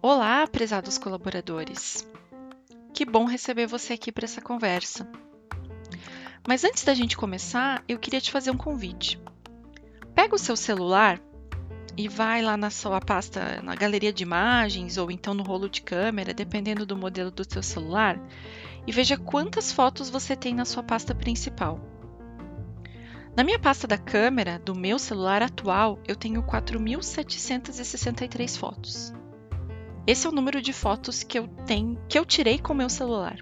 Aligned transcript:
Olá, 0.00 0.46
prezados 0.46 0.96
colaboradores. 0.96 2.08
Que 2.94 3.04
bom 3.04 3.26
receber 3.26 3.66
você 3.66 3.92
aqui 3.92 4.10
para 4.10 4.24
essa 4.24 4.40
conversa. 4.40 5.06
Mas 6.46 6.64
antes 6.64 6.82
da 6.82 6.94
gente 6.94 7.14
começar, 7.14 7.84
eu 7.86 7.98
queria 7.98 8.22
te 8.22 8.30
fazer 8.30 8.50
um 8.50 8.56
convite. 8.56 9.20
Pega 10.14 10.34
o 10.34 10.38
seu 10.38 10.56
celular 10.56 11.20
e 11.94 12.08
vai 12.08 12.40
lá 12.40 12.56
na 12.56 12.70
sua 12.70 13.00
pasta, 13.00 13.60
na 13.60 13.74
galeria 13.74 14.14
de 14.14 14.22
imagens 14.22 14.96
ou 14.96 15.10
então 15.10 15.34
no 15.34 15.42
rolo 15.42 15.68
de 15.68 15.82
câmera, 15.82 16.32
dependendo 16.32 16.86
do 16.86 16.96
modelo 16.96 17.30
do 17.30 17.44
seu 17.44 17.62
celular, 17.62 18.18
e 18.86 18.92
veja 18.92 19.18
quantas 19.18 19.70
fotos 19.70 20.08
você 20.08 20.34
tem 20.34 20.54
na 20.54 20.64
sua 20.64 20.82
pasta 20.82 21.14
principal. 21.14 21.97
Na 23.38 23.44
minha 23.44 23.56
pasta 23.56 23.86
da 23.86 23.96
câmera 23.96 24.58
do 24.58 24.74
meu 24.74 24.98
celular 24.98 25.44
atual, 25.44 26.00
eu 26.08 26.16
tenho 26.16 26.42
4.763 26.42 28.58
fotos. 28.58 29.14
Esse 30.04 30.26
é 30.26 30.28
o 30.28 30.32
número 30.32 30.60
de 30.60 30.72
fotos 30.72 31.22
que 31.22 31.38
eu 31.38 31.46
tenho, 31.64 31.96
que 32.08 32.18
eu 32.18 32.26
tirei 32.26 32.58
com 32.58 32.72
o 32.72 32.76
meu 32.76 32.90
celular. 32.90 33.36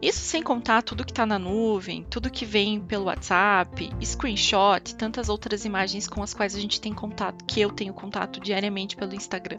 Isso 0.00 0.20
sem 0.20 0.44
contar 0.44 0.82
tudo 0.82 1.04
que 1.04 1.10
está 1.10 1.26
na 1.26 1.40
nuvem, 1.40 2.04
tudo 2.04 2.30
que 2.30 2.46
vem 2.46 2.80
pelo 2.80 3.06
WhatsApp, 3.06 3.90
screenshot, 4.00 4.94
tantas 4.94 5.28
outras 5.28 5.64
imagens 5.64 6.06
com 6.06 6.22
as 6.22 6.32
quais 6.32 6.54
a 6.54 6.60
gente 6.60 6.80
tem 6.80 6.94
contato, 6.94 7.44
que 7.46 7.60
eu 7.60 7.72
tenho 7.72 7.92
contato 7.92 8.38
diariamente 8.38 8.94
pelo 8.94 9.12
Instagram. 9.12 9.58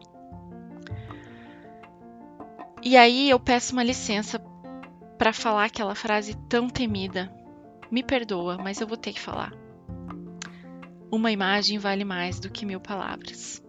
E 2.82 2.96
aí 2.96 3.30
eu 3.30 3.38
peço 3.38 3.74
uma 3.74 3.84
licença 3.84 4.40
para 5.18 5.34
falar 5.34 5.66
aquela 5.66 5.94
frase 5.94 6.36
tão 6.48 6.70
temida. 6.70 7.38
Me 7.92 8.04
perdoa, 8.04 8.58
mas 8.58 8.80
eu 8.80 8.88
vou 8.88 8.98
ter 8.98 9.14
que 9.14 9.20
falar. 9.20 9.54
Uma 11.12 11.32
imagem 11.32 11.80
vale 11.80 12.06
mais 12.06 12.40
do 12.40 12.50
que 12.50 12.66
mil 12.66 12.80
palavras. 12.80 13.64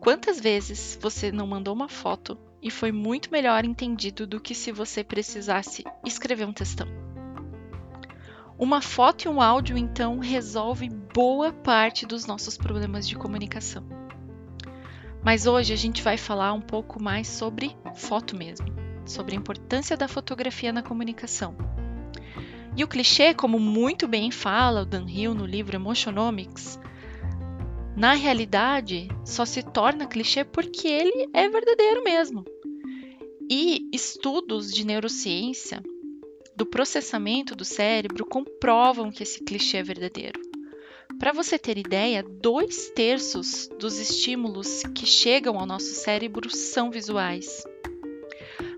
Quantas 0.00 0.38
vezes 0.38 0.98
você 1.00 1.32
não 1.32 1.46
mandou 1.46 1.74
uma 1.74 1.88
foto 1.88 2.38
e 2.62 2.70
foi 2.70 2.92
muito 2.92 3.30
melhor 3.30 3.64
entendido 3.64 4.26
do 4.26 4.40
que 4.40 4.54
se 4.54 4.70
você 4.70 5.02
precisasse 5.02 5.82
escrever 6.04 6.46
um 6.46 6.52
textão. 6.52 6.86
Uma 8.58 8.80
foto 8.80 9.24
e 9.24 9.28
um 9.28 9.40
áudio, 9.40 9.76
então, 9.76 10.18
resolve 10.18 10.88
boa 10.88 11.52
parte 11.52 12.06
dos 12.06 12.26
nossos 12.26 12.56
problemas 12.56 13.08
de 13.08 13.16
comunicação. 13.16 13.86
Mas 15.22 15.46
hoje 15.46 15.72
a 15.72 15.76
gente 15.76 16.02
vai 16.02 16.16
falar 16.16 16.52
um 16.52 16.60
pouco 16.60 17.02
mais 17.02 17.28
sobre 17.28 17.76
foto 17.94 18.36
mesmo, 18.36 18.66
sobre 19.04 19.34
a 19.34 19.38
importância 19.38 19.96
da 19.96 20.06
fotografia 20.06 20.72
na 20.72 20.82
comunicação. 20.82 21.56
E 22.76 22.84
o 22.84 22.88
clichê, 22.88 23.32
como 23.32 23.58
muito 23.58 24.06
bem 24.06 24.30
fala 24.30 24.82
o 24.82 24.86
Dan 24.86 25.06
Hill 25.08 25.34
no 25.34 25.46
livro 25.46 25.76
Emotionomics, 25.76 26.78
na 27.96 28.12
realidade, 28.12 29.08
só 29.24 29.46
se 29.46 29.62
torna 29.62 30.06
clichê 30.06 30.44
porque 30.44 30.86
ele 30.86 31.30
é 31.32 31.48
verdadeiro 31.48 32.04
mesmo. 32.04 32.44
E 33.50 33.88
estudos 33.90 34.70
de 34.70 34.84
neurociência 34.84 35.82
do 36.54 36.66
processamento 36.66 37.56
do 37.56 37.64
cérebro 37.64 38.26
comprovam 38.26 39.10
que 39.10 39.22
esse 39.22 39.42
clichê 39.42 39.78
é 39.78 39.82
verdadeiro. 39.82 40.38
Para 41.18 41.32
você 41.32 41.58
ter 41.58 41.78
ideia, 41.78 42.22
dois 42.22 42.90
terços 42.90 43.70
dos 43.78 43.98
estímulos 43.98 44.82
que 44.94 45.06
chegam 45.06 45.58
ao 45.58 45.64
nosso 45.64 45.94
cérebro 45.94 46.50
são 46.50 46.90
visuais. 46.90 47.64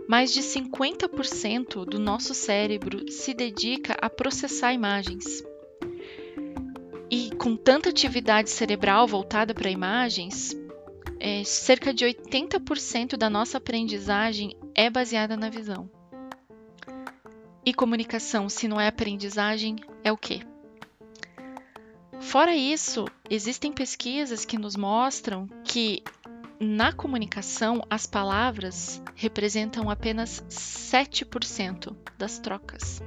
Mais 0.08 0.32
de 0.32 0.40
50% 0.40 1.84
do 1.84 1.98
nosso 1.98 2.32
cérebro 2.32 3.12
se 3.12 3.34
dedica 3.34 3.94
a 4.00 4.08
processar 4.08 4.72
imagens. 4.72 5.44
E 7.10 7.30
com 7.36 7.54
tanta 7.54 7.90
atividade 7.90 8.48
cerebral 8.48 9.06
voltada 9.06 9.52
para 9.52 9.70
imagens, 9.70 10.56
é, 11.20 11.44
cerca 11.44 11.92
de 11.92 12.06
80% 12.06 13.18
da 13.18 13.28
nossa 13.28 13.58
aprendizagem 13.58 14.56
é 14.74 14.88
baseada 14.88 15.36
na 15.36 15.50
visão. 15.50 15.90
E 17.62 17.74
comunicação, 17.74 18.48
se 18.48 18.66
não 18.66 18.80
é 18.80 18.88
aprendizagem, 18.88 19.76
é 20.02 20.10
o 20.10 20.16
quê? 20.16 20.40
Fora 22.18 22.56
isso, 22.56 23.04
existem 23.28 23.72
pesquisas 23.72 24.46
que 24.46 24.56
nos 24.56 24.74
mostram 24.74 25.46
que 25.64 26.02
na 26.60 26.92
comunicação 26.92 27.84
as 27.88 28.06
palavras 28.06 29.00
representam 29.14 29.88
apenas 29.88 30.44
7% 30.48 31.94
das 32.18 32.38
trocas. 32.38 33.00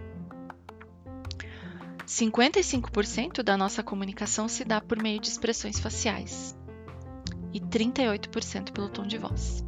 55% 2.05 3.43
da 3.43 3.57
nossa 3.57 3.83
comunicação 3.83 4.47
se 4.47 4.63
dá 4.63 4.79
por 4.79 5.01
meio 5.01 5.19
de 5.19 5.27
expressões 5.27 5.79
faciais 5.79 6.57
e 7.53 7.59
38% 7.59 8.71
pelo 8.71 8.89
tom 8.89 9.05
de 9.05 9.17
voz. 9.17 9.65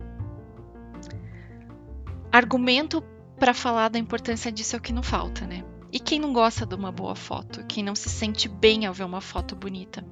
Argumento 2.31 3.01
para 3.37 3.53
falar 3.53 3.89
da 3.89 3.99
importância 3.99 4.51
disso 4.51 4.75
é 4.75 4.79
o 4.79 4.81
que 4.81 4.93
não 4.93 5.03
falta, 5.03 5.45
né? 5.45 5.63
E 5.91 5.99
quem 5.99 6.19
não 6.19 6.33
gosta 6.33 6.65
de 6.65 6.73
uma 6.73 6.91
boa 6.91 7.15
foto? 7.15 7.63
Quem 7.65 7.83
não 7.83 7.93
se 7.93 8.09
sente 8.09 8.47
bem 8.47 8.85
ao 8.85 8.93
ver 8.93 9.03
uma 9.03 9.21
foto 9.21 9.55
bonita? 9.55 10.03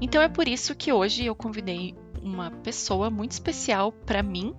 Então 0.00 0.20
é 0.20 0.28
por 0.28 0.46
isso 0.46 0.74
que 0.74 0.92
hoje 0.92 1.24
eu 1.24 1.34
convidei 1.34 1.94
uma 2.26 2.50
pessoa 2.50 3.08
muito 3.08 3.32
especial 3.32 3.92
para 3.92 4.22
mim, 4.22 4.54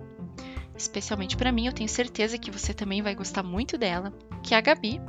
especialmente 0.76 1.36
para 1.36 1.52
mim, 1.52 1.66
eu 1.66 1.72
tenho 1.72 1.88
certeza 1.88 2.38
que 2.38 2.50
você 2.50 2.72
também 2.72 3.02
vai 3.02 3.14
gostar 3.14 3.42
muito 3.42 3.76
dela, 3.76 4.12
que 4.42 4.54
é 4.54 4.56
a 4.56 4.60
Gabi, 4.60 5.00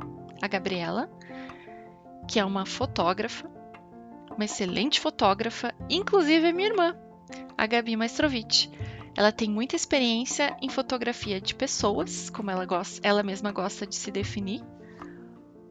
a 0.42 0.46
Gabriela, 0.46 1.10
que 2.28 2.38
é 2.38 2.44
uma 2.44 2.66
fotógrafa, 2.66 3.50
uma 4.30 4.44
excelente 4.44 5.00
fotógrafa, 5.00 5.74
inclusive 5.88 6.46
é 6.46 6.52
minha 6.52 6.68
irmã, 6.68 6.96
a 7.56 7.66
Gabi 7.66 7.96
Maestrovitch. 7.96 8.68
Ela 9.16 9.32
tem 9.32 9.50
muita 9.50 9.74
experiência 9.74 10.56
em 10.62 10.68
fotografia 10.68 11.40
de 11.40 11.54
pessoas, 11.54 12.30
como 12.30 12.50
ela, 12.50 12.64
gosta, 12.64 13.00
ela 13.02 13.22
mesma 13.22 13.50
gosta 13.50 13.86
de 13.86 13.96
se 13.96 14.10
definir. 14.10 14.62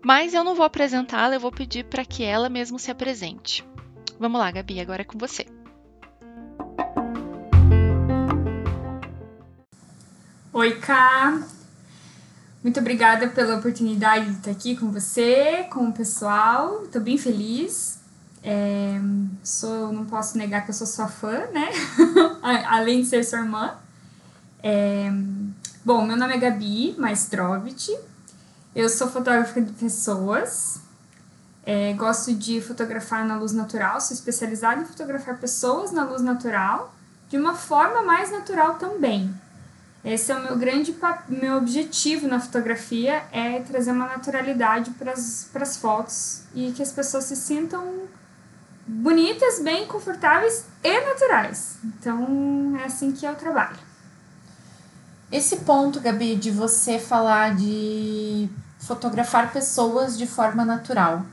Mas 0.04 0.34
eu 0.34 0.44
não 0.44 0.56
vou 0.56 0.66
apresentá-la, 0.66 1.36
eu 1.36 1.40
vou 1.40 1.52
pedir 1.52 1.86
para 1.86 2.06
que 2.06 2.24
ela 2.24 2.50
mesma 2.50 2.80
se 2.80 2.92
apresente. 2.92 3.66
Vamos 4.20 4.40
lá, 4.40 4.52
Gabi, 4.52 4.80
agora 4.80 5.02
é 5.02 5.06
com 5.06 5.18
você. 5.18 5.46
Oi, 10.59 10.75
Ká! 10.75 11.42
Muito 12.62 12.81
obrigada 12.81 13.30
pela 13.30 13.56
oportunidade 13.56 14.25
de 14.25 14.38
estar 14.40 14.52
aqui 14.52 14.75
com 14.75 14.92
você, 14.92 15.66
com 15.72 15.88
o 15.88 15.94
pessoal. 15.94 16.84
Estou 16.84 17.02
bem 17.02 17.18
feliz. 17.18 17.97
É, 18.44 19.00
sou, 19.42 19.94
não 19.94 20.03
posso 20.03 20.38
negar 20.38 20.66
que 20.66 20.72
eu 20.72 20.74
sou 20.74 20.86
sua 20.86 21.08
fã, 21.08 21.46
né? 21.53 21.69
Além 22.68 23.03
de 23.03 23.08
ser 23.08 23.24
sua 23.24 23.40
irmã. 23.40 23.78
É, 24.62 25.09
bom, 25.86 26.06
meu 26.06 26.18
nome 26.18 26.34
é 26.34 26.38
Gabi 26.38 26.94
Maestrovich. 26.98 27.98
Eu 28.75 28.90
sou 28.90 29.08
fotógrafa 29.09 29.62
de 29.62 29.72
pessoas. 29.72 30.81
É, 31.66 31.94
gosto 31.94 32.34
de 32.34 32.59
fotografar 32.59 33.25
na 33.25 33.38
luz 33.38 33.53
natural. 33.53 34.02
Sou 34.02 34.14
especializada 34.14 34.81
em 34.81 34.86
fotografar 34.86 35.38
pessoas 35.38 35.94
na 35.94 36.03
luz 36.03 36.22
natural 36.22 36.94
de 37.30 37.38
uma 37.38 37.56
forma 37.56 38.02
mais 38.02 38.30
natural 38.30 38.75
também. 38.75 39.34
Esse 40.04 40.32
é 40.32 40.36
o 40.36 40.42
meu 40.42 40.58
grande 40.58 40.96
meu 41.28 41.58
objetivo 41.58 42.28
na 42.28 42.40
fotografia 42.40 43.24
é 43.32 43.60
trazer 43.60 43.92
uma 43.92 44.08
naturalidade 44.08 44.92
para 44.92 45.12
as 45.12 45.78
fotos 45.78 46.44
e 46.56 46.72
que 46.72 46.82
as 46.82 46.92
pessoas 46.92 47.26
se 47.26 47.36
sintam 47.36 48.08
bonitas, 48.88 49.60
bem 49.60 49.86
confortáveis 49.88 50.66
e 50.84 51.02
naturais. 51.02 51.78
Então 51.84 52.78
é 52.82 52.86
assim 52.86 53.12
que 53.12 53.26
eu 53.26 53.36
trabalho. 53.36 53.78
Esse 55.32 55.58
ponto, 55.58 56.00
Gabi, 56.00 56.36
de 56.36 56.50
você 56.50 56.98
falar 56.98 57.56
de 57.56 58.50
fotografar 58.80 59.52
pessoas 59.54 60.18
de 60.18 60.26
forma 60.26 60.66
natural. 60.66 61.24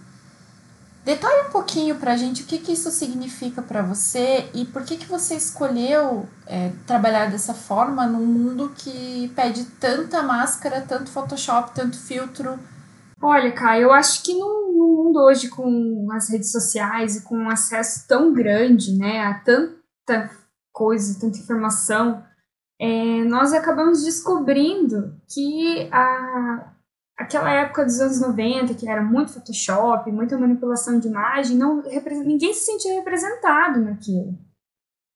Detalhe 1.07 1.47
um 1.47 1.53
pouquinho 1.53 1.95
para 1.95 2.15
a 2.15 2.17
gente 2.17 2.43
o 2.43 2.47
que, 2.47 2.59
que 2.59 2.73
isso 2.73 2.91
significa 2.91 3.63
para 3.63 3.81
você 3.81 4.51
e 4.53 4.65
por 4.65 4.83
que, 4.83 4.97
que 4.97 5.07
você 5.07 5.37
escolheu 5.37 6.29
é, 6.45 6.73
trabalhar 6.85 7.31
dessa 7.31 7.55
forma 7.55 8.09
num 8.09 8.27
mundo 8.27 8.73
que 8.77 9.29
pede 9.37 9.67
tanta 9.79 10.21
máscara, 10.21 10.81
tanto 10.81 11.13
Photoshop, 11.13 11.73
tanto 11.73 11.97
filtro. 11.97 12.59
Olha, 13.23 13.53
Kai, 13.53 13.85
eu 13.85 13.93
acho 13.93 14.21
que 14.25 14.35
no, 14.35 14.67
mundo 14.77 15.21
hoje 15.21 15.49
com 15.49 16.09
as 16.11 16.29
redes 16.29 16.51
sociais 16.51 17.15
e 17.15 17.23
com 17.23 17.37
um 17.37 17.51
acesso 17.51 18.05
tão 18.09 18.33
grande 18.33 18.99
né, 18.99 19.21
a 19.21 19.35
tanta 19.35 20.29
coisa, 20.73 21.21
tanta 21.21 21.39
informação, 21.39 22.25
é, 22.81 23.23
nós 23.23 23.53
acabamos 23.53 24.03
descobrindo 24.03 25.15
que 25.33 25.89
a, 25.93 26.73
aquela 27.17 27.51
época 27.51 27.85
dos 27.85 28.01
anos 28.01 28.21
90, 28.21 28.75
que 28.75 28.89
era 28.89 29.03
muito 29.03 29.33
Photoshop, 29.33 30.11
muita 30.13 30.39
manipulação 30.39 31.01
de 31.01 31.09
imagem, 31.09 31.57
não, 31.57 31.83
ninguém 32.25 32.53
se 32.53 32.67
sentia 32.67 32.95
representado 32.95 33.81
naquilo. 33.81 34.39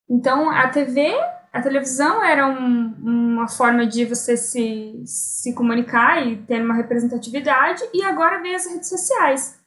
Então, 0.08 0.50
a 0.50 0.68
TV, 0.68 1.12
a 1.52 1.60
televisão 1.60 2.24
era 2.24 2.46
um, 2.46 2.94
uma 3.02 3.48
forma 3.48 3.86
de 3.86 4.04
você 4.04 4.36
se, 4.36 5.02
se 5.04 5.54
comunicar 5.54 6.26
e 6.26 6.36
ter 6.42 6.64
uma 6.64 6.74
representatividade, 6.74 7.82
e 7.92 8.02
agora 8.02 8.42
vem 8.42 8.54
as 8.54 8.66
redes 8.66 8.88
sociais. 8.88 9.60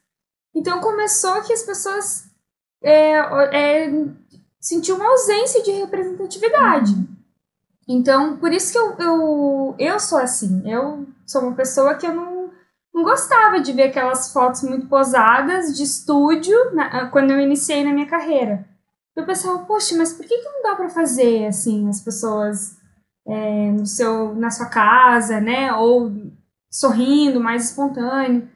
Então 0.54 0.80
começou 0.80 1.42
que 1.42 1.52
as 1.52 1.62
pessoas 1.62 2.30
é, 2.82 3.16
é, 3.52 3.92
sentiam 4.60 4.96
uma 4.96 5.10
ausência 5.10 5.62
de 5.62 5.72
representatividade. 5.72 6.92
Uhum. 6.92 7.08
Então, 7.88 8.36
por 8.36 8.52
isso 8.52 8.72
que 8.72 8.78
eu, 8.78 8.94
eu, 8.98 9.74
eu 9.78 10.00
sou 10.00 10.18
assim. 10.18 10.62
Eu 10.64 11.06
sou 11.26 11.42
uma 11.42 11.54
pessoa 11.54 11.94
que 11.94 12.06
eu 12.06 12.14
não, 12.14 12.50
não 12.94 13.02
gostava 13.02 13.60
de 13.60 13.72
ver 13.72 13.84
aquelas 13.84 14.32
fotos 14.32 14.62
muito 14.62 14.86
posadas 14.86 15.76
de 15.76 15.82
estúdio 15.82 16.56
na, 16.74 17.08
quando 17.10 17.30
eu 17.30 17.40
iniciei 17.40 17.84
na 17.84 17.92
minha 17.92 18.06
carreira. 18.06 18.66
Eu 19.16 19.24
pensava, 19.24 19.60
poxa, 19.60 19.96
mas 19.96 20.12
por 20.12 20.26
que, 20.26 20.36
que 20.36 20.48
não 20.48 20.62
dá 20.62 20.74
para 20.74 20.88
fazer 20.88 21.46
assim, 21.46 21.88
as 21.88 22.00
pessoas 22.00 22.76
é, 23.26 23.70
no 23.70 23.86
seu, 23.86 24.34
na 24.34 24.50
sua 24.50 24.66
casa, 24.66 25.40
né? 25.40 25.72
Ou 25.72 26.12
sorrindo, 26.70 27.40
mais 27.40 27.70
espontâneo. 27.70 28.48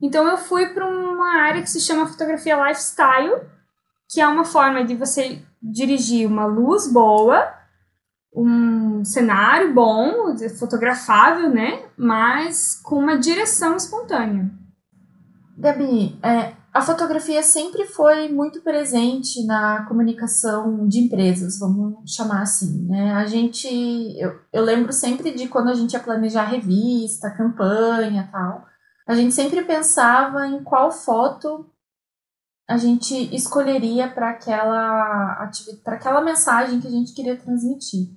Então 0.00 0.26
eu 0.26 0.38
fui 0.38 0.66
para 0.66 0.86
uma 0.86 1.42
área 1.42 1.62
que 1.62 1.70
se 1.70 1.80
chama 1.80 2.06
fotografia 2.06 2.56
lifestyle, 2.68 3.42
que 4.10 4.20
é 4.20 4.26
uma 4.26 4.44
forma 4.44 4.84
de 4.84 4.94
você 4.94 5.42
dirigir 5.62 6.26
uma 6.26 6.46
luz 6.46 6.90
boa, 6.90 7.52
um 8.36 9.02
cenário 9.02 9.72
bom, 9.72 10.36
fotografável, 10.58 11.48
né? 11.48 11.86
Mas 11.96 12.78
com 12.82 12.96
uma 12.96 13.18
direção 13.18 13.76
espontânea. 13.76 14.50
Gabi, 15.56 16.18
é, 16.22 16.52
a 16.76 16.82
fotografia 16.82 17.42
sempre 17.42 17.86
foi 17.86 18.28
muito 18.28 18.60
presente 18.60 19.42
na 19.46 19.86
comunicação 19.86 20.86
de 20.86 20.98
empresas, 20.98 21.58
vamos 21.58 22.12
chamar 22.12 22.42
assim, 22.42 22.86
né? 22.86 23.14
A 23.14 23.24
gente, 23.24 23.66
eu, 24.18 24.38
eu 24.52 24.62
lembro 24.62 24.92
sempre 24.92 25.32
de 25.32 25.48
quando 25.48 25.70
a 25.70 25.74
gente 25.74 25.94
ia 25.94 26.00
planejar 26.00 26.44
revista, 26.44 27.30
campanha, 27.30 28.28
tal, 28.30 28.66
a 29.08 29.14
gente 29.14 29.32
sempre 29.32 29.62
pensava 29.62 30.46
em 30.46 30.62
qual 30.62 30.92
foto 30.92 31.64
a 32.68 32.76
gente 32.76 33.34
escolheria 33.34 34.10
para 34.10 34.30
aquela 34.30 35.50
para 35.82 35.94
aquela 35.94 36.20
mensagem 36.20 36.80
que 36.80 36.88
a 36.88 36.90
gente 36.90 37.14
queria 37.14 37.36
transmitir. 37.36 38.10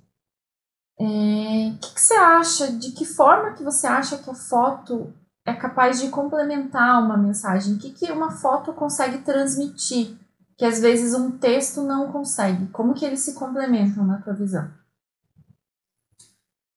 O 1.00 1.06
é, 1.06 1.78
que, 1.82 1.94
que 1.94 2.02
você 2.02 2.14
acha? 2.14 2.72
De 2.74 2.92
que 2.92 3.06
forma 3.06 3.54
que 3.54 3.64
você 3.64 3.88
acha 3.88 4.18
que 4.18 4.30
a 4.30 4.36
foto 4.36 5.14
é 5.46 5.54
capaz 5.54 6.02
de 6.02 6.10
complementar 6.10 7.02
uma 7.02 7.16
mensagem? 7.16 7.76
O 7.76 7.80
que, 7.80 7.92
que 7.92 8.12
uma 8.12 8.32
foto 8.32 8.74
consegue 8.74 9.20
transmitir? 9.20 10.18
Que 10.58 10.66
às 10.66 10.82
vezes 10.82 11.14
um 11.14 11.32
texto 11.32 11.82
não 11.84 12.12
consegue. 12.12 12.68
Como 12.68 12.94
que 12.94 13.06
eles 13.06 13.22
se 13.22 13.34
complementam 13.34 14.06
na 14.06 14.22
tua 14.22 14.34
visão? 14.34 14.70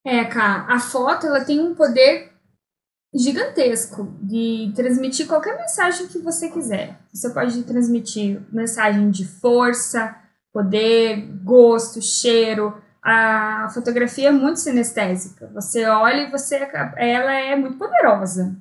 É, 0.05 0.25
cara, 0.25 0.73
a 0.73 0.79
foto 0.79 1.27
ela 1.27 1.45
tem 1.45 1.61
um 1.61 1.75
poder 1.75 2.33
gigantesco 3.15 4.17
de 4.23 4.73
transmitir 4.75 5.27
qualquer 5.27 5.57
mensagem 5.57 6.07
que 6.07 6.19
você 6.19 6.49
quiser. 6.49 6.99
Você 7.13 7.29
pode 7.31 7.61
transmitir 7.65 8.41
mensagem 8.53 9.11
de 9.11 9.27
força, 9.27 10.17
poder, 10.53 11.27
gosto, 11.43 12.01
cheiro. 12.01 12.81
A 13.03 13.69
fotografia 13.75 14.29
é 14.29 14.33
muito 14.33 14.61
sinestésica. 14.61 15.51
Você 15.55 15.85
olha 15.87 16.23
e 16.23 16.31
você 16.31 16.57
ela 16.97 17.33
é 17.33 17.57
muito 17.57 17.77
poderosa. 17.77 18.57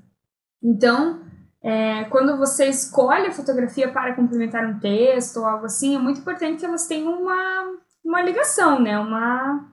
Então, 0.63 1.21
é, 1.63 2.05
quando 2.05 2.37
você 2.37 2.65
escolhe 2.65 3.27
a 3.27 3.31
fotografia 3.31 3.91
para 3.91 4.15
complementar 4.15 4.65
um 4.65 4.79
texto 4.79 5.37
ou 5.37 5.45
algo 5.45 5.65
assim, 5.65 5.95
é 5.95 5.99
muito 5.99 6.21
importante 6.21 6.59
que 6.59 6.65
elas 6.65 6.87
tenham 6.87 7.21
uma, 7.21 7.77
uma 8.03 8.21
ligação, 8.21 8.79
né? 8.79 8.97
Uma... 8.99 9.67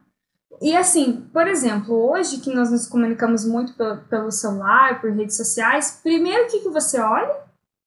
E 0.60 0.76
assim, 0.76 1.28
por 1.32 1.46
exemplo, 1.46 1.94
hoje 2.10 2.40
que 2.40 2.52
nós 2.52 2.70
nos 2.70 2.86
comunicamos 2.86 3.46
muito 3.46 3.74
pelo, 3.74 3.96
pelo 4.04 4.30
celular, 4.30 5.00
por 5.00 5.10
redes 5.10 5.36
sociais, 5.36 5.98
primeiro 6.02 6.44
o 6.44 6.46
que, 6.48 6.60
que 6.60 6.68
você 6.68 7.00
olha? 7.00 7.34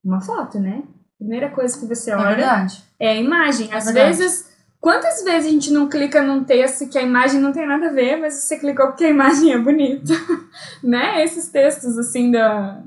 Uma 0.04 0.22
foto, 0.22 0.60
né? 0.60 0.84
Primeira 1.20 1.52
coisa 1.52 1.80
que 1.80 1.86
você 1.86 2.10
é 2.10 2.18
olha 2.18 2.68
é, 3.00 3.08
é 3.08 3.12
a 3.12 3.16
imagem. 3.16 3.72
Às 3.72 3.88
é 3.88 3.94
vezes, 3.94 4.51
quantas 4.82 5.24
vezes 5.24 5.48
a 5.48 5.52
gente 5.52 5.72
não 5.72 5.88
clica 5.88 6.22
num 6.22 6.44
texto 6.44 6.90
que 6.90 6.98
a 6.98 7.04
imagem 7.04 7.40
não 7.40 7.54
tem 7.54 7.66
nada 7.66 7.88
a 7.88 7.94
ver, 7.94 8.18
mas 8.18 8.34
você 8.34 8.58
clicou 8.58 8.88
porque 8.88 9.06
a 9.06 9.10
imagem 9.10 9.54
é 9.54 9.58
bonita, 9.58 10.14
né? 10.84 11.24
Esses 11.24 11.48
textos 11.50 11.98
assim 11.98 12.32
da 12.32 12.84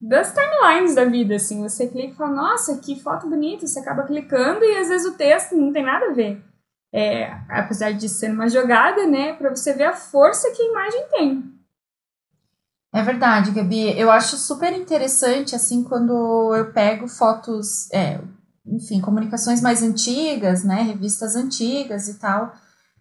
das 0.00 0.32
timelines 0.32 0.94
da 0.94 1.04
vida, 1.04 1.34
assim. 1.34 1.62
Você 1.62 1.88
clica 1.88 2.12
e 2.12 2.16
fala, 2.16 2.30
nossa, 2.30 2.78
que 2.78 3.00
foto 3.00 3.28
bonita, 3.28 3.66
você 3.66 3.80
acaba 3.80 4.04
clicando 4.04 4.64
e 4.64 4.76
às 4.76 4.88
vezes 4.88 5.06
o 5.06 5.16
texto 5.16 5.56
não 5.56 5.72
tem 5.72 5.84
nada 5.84 6.06
a 6.06 6.12
ver. 6.12 6.42
É, 6.92 7.30
apesar 7.50 7.92
de 7.92 8.08
ser 8.08 8.30
uma 8.30 8.48
jogada, 8.48 9.06
né, 9.06 9.34
para 9.34 9.50
você 9.50 9.74
ver 9.74 9.84
a 9.84 9.92
força 9.92 10.50
que 10.52 10.62
a 10.62 10.70
imagem 10.70 11.06
tem. 11.10 11.58
É 12.94 13.02
verdade, 13.02 13.50
Gabi. 13.50 13.98
Eu 13.98 14.10
acho 14.10 14.36
super 14.36 14.72
interessante, 14.72 15.54
assim, 15.54 15.84
quando 15.84 16.54
eu 16.54 16.72
pego 16.72 17.06
fotos, 17.06 17.90
é, 17.92 18.18
enfim, 18.72 19.00
comunicações 19.00 19.60
mais 19.60 19.82
antigas, 19.82 20.64
né, 20.64 20.82
revistas 20.82 21.36
antigas 21.36 22.08
e 22.08 22.14
tal. 22.14 22.52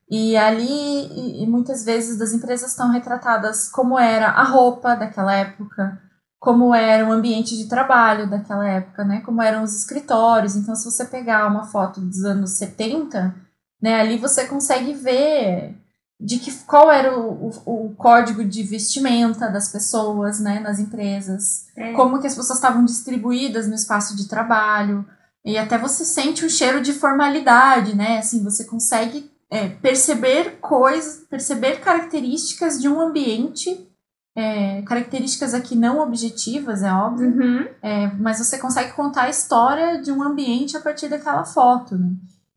E 0.10 0.38
ali, 0.38 1.44
e 1.44 1.46
muitas 1.48 1.84
vezes, 1.84 2.18
das 2.18 2.34
empresas 2.34 2.72
estão 2.72 2.92
retratadas 2.92 3.68
como 3.68 4.00
era 4.00 4.30
a 4.30 4.44
roupa 4.44 4.96
daquela 4.96 5.34
época, 5.34 6.02
como 6.40 6.74
era 6.74 7.06
o 7.06 7.12
ambiente 7.12 7.58
de 7.58 7.68
trabalho 7.68 8.30
daquela 8.30 8.66
época, 8.68 9.04
né? 9.04 9.22
Como 9.22 9.42
eram 9.42 9.64
os 9.64 9.76
escritórios. 9.76 10.56
Então, 10.56 10.76
se 10.76 10.86
você 10.86 11.04
pegar 11.04 11.48
uma 11.48 11.66
foto 11.66 12.00
dos 12.00 12.24
anos 12.24 12.52
70, 12.52 13.36
né, 13.82 14.00
ali 14.00 14.18
você 14.18 14.46
consegue 14.46 14.94
ver 14.94 15.76
de 16.20 16.40
que 16.40 16.52
qual 16.66 16.92
era 16.92 17.18
o, 17.18 17.52
o, 17.66 17.86
o 17.88 17.96
código 17.96 18.44
de 18.44 18.64
vestimenta 18.64 19.50
das 19.50 19.70
pessoas, 19.70 20.40
né, 20.40 20.60
nas 20.60 20.80
empresas, 20.80 21.68
é. 21.76 21.94
como 21.94 22.20
que 22.20 22.28
as 22.28 22.34
pessoas 22.34 22.58
estavam 22.58 22.84
distribuídas 22.84 23.68
no 23.68 23.76
espaço 23.76 24.16
de 24.16 24.28
trabalho, 24.28 25.06
e 25.48 25.58
até 25.58 25.78
você 25.78 26.04
sente 26.04 26.46
um 26.46 26.50
cheiro 26.50 26.82
de 26.82 26.92
formalidade, 26.92 27.96
né? 27.96 28.18
Assim, 28.18 28.44
você 28.44 28.66
consegue 28.66 29.32
é, 29.50 29.70
perceber 29.70 30.58
coisas, 30.60 31.26
perceber 31.30 31.80
características 31.80 32.82
de 32.82 32.90
um 32.90 33.00
ambiente 33.00 33.88
é, 34.36 34.82
características 34.84 35.54
aqui 35.56 35.76
não 35.76 36.00
objetivas, 36.00 36.84
é 36.84 36.92
óbvio, 36.92 37.30
uhum. 37.30 37.68
é, 37.82 38.08
mas 38.20 38.38
você 38.38 38.60
consegue 38.60 38.92
contar 38.92 39.24
a 39.24 39.30
história 39.30 40.00
de 40.00 40.12
um 40.12 40.22
ambiente 40.22 40.78
a 40.78 40.82
partir 40.82 41.08
daquela 41.08 41.44
foto, 41.44 41.98
né? 41.98 42.12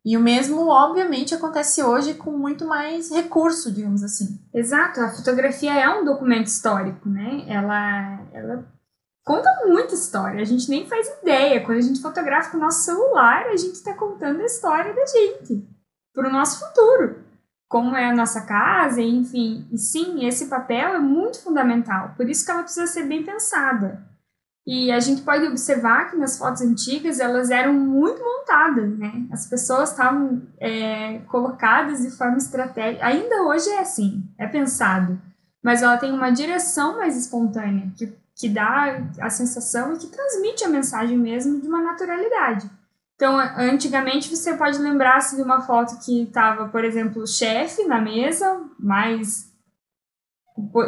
E 0.04 0.16
o 0.16 0.20
mesmo, 0.20 0.66
obviamente, 0.68 1.34
acontece 1.34 1.82
hoje 1.82 2.14
com 2.14 2.32
muito 2.32 2.66
mais 2.66 3.10
recurso, 3.10 3.70
digamos 3.72 4.02
assim. 4.02 4.38
Exato, 4.52 5.00
a 5.00 5.10
fotografia 5.10 5.72
é 5.72 5.88
um 5.88 6.04
documento 6.04 6.48
histórico, 6.48 7.08
né? 7.08 7.44
Ela, 7.46 8.20
ela 8.32 8.64
conta 9.30 9.48
muita 9.64 9.94
história, 9.94 10.40
a 10.40 10.44
gente 10.44 10.68
nem 10.68 10.88
faz 10.88 11.08
ideia. 11.22 11.64
Quando 11.64 11.78
a 11.78 11.82
gente 11.82 12.02
fotografa 12.02 12.50
com 12.50 12.56
o 12.56 12.60
nosso 12.60 12.82
celular, 12.84 13.46
a 13.46 13.56
gente 13.56 13.74
está 13.74 13.94
contando 13.94 14.40
a 14.40 14.44
história 14.44 14.92
da 14.92 15.06
gente, 15.06 15.64
para 16.12 16.28
o 16.28 16.32
nosso 16.32 16.58
futuro 16.66 17.30
como 17.68 17.96
é 17.96 18.10
a 18.10 18.12
nossa 18.12 18.40
casa, 18.40 19.00
enfim. 19.00 19.64
E 19.70 19.78
sim, 19.78 20.26
esse 20.26 20.46
papel 20.46 20.92
é 20.92 20.98
muito 20.98 21.40
fundamental, 21.40 22.14
por 22.16 22.28
isso 22.28 22.44
que 22.44 22.50
ela 22.50 22.64
precisa 22.64 22.88
ser 22.88 23.04
bem 23.04 23.22
pensada. 23.22 24.04
E 24.66 24.90
a 24.90 24.98
gente 24.98 25.22
pode 25.22 25.46
observar 25.46 26.10
que 26.10 26.16
nas 26.16 26.36
fotos 26.36 26.62
antigas 26.62 27.20
elas 27.20 27.48
eram 27.48 27.72
muito 27.72 28.20
montadas, 28.20 28.98
né? 28.98 29.24
As 29.30 29.46
pessoas 29.46 29.90
estavam 29.90 30.42
é, 30.58 31.20
colocadas 31.28 32.02
de 32.02 32.10
forma 32.10 32.38
estratégica. 32.38 33.06
Ainda 33.06 33.44
hoje 33.44 33.70
é 33.70 33.78
assim, 33.78 34.24
é 34.36 34.48
pensado. 34.48 35.20
Mas 35.62 35.82
ela 35.82 35.96
tem 35.96 36.12
uma 36.12 36.30
direção 36.30 36.98
mais 36.98 37.16
espontânea, 37.16 37.90
que, 37.96 38.12
que 38.36 38.48
dá 38.48 39.02
a 39.20 39.30
sensação 39.30 39.92
e 39.92 39.98
que 39.98 40.06
transmite 40.06 40.64
a 40.64 40.68
mensagem 40.68 41.18
mesmo 41.18 41.60
de 41.60 41.68
uma 41.68 41.82
naturalidade. 41.82 42.70
Então, 43.20 43.38
antigamente 43.38 44.34
você 44.34 44.54
pode 44.54 44.78
lembrar-se 44.78 45.36
de 45.36 45.42
uma 45.42 45.60
foto 45.60 45.98
que 46.02 46.22
estava, 46.22 46.68
por 46.68 46.82
exemplo, 46.82 47.22
o 47.22 47.26
chefe 47.26 47.84
na 47.84 48.00
mesa, 48.00 48.62
mais 48.78 49.50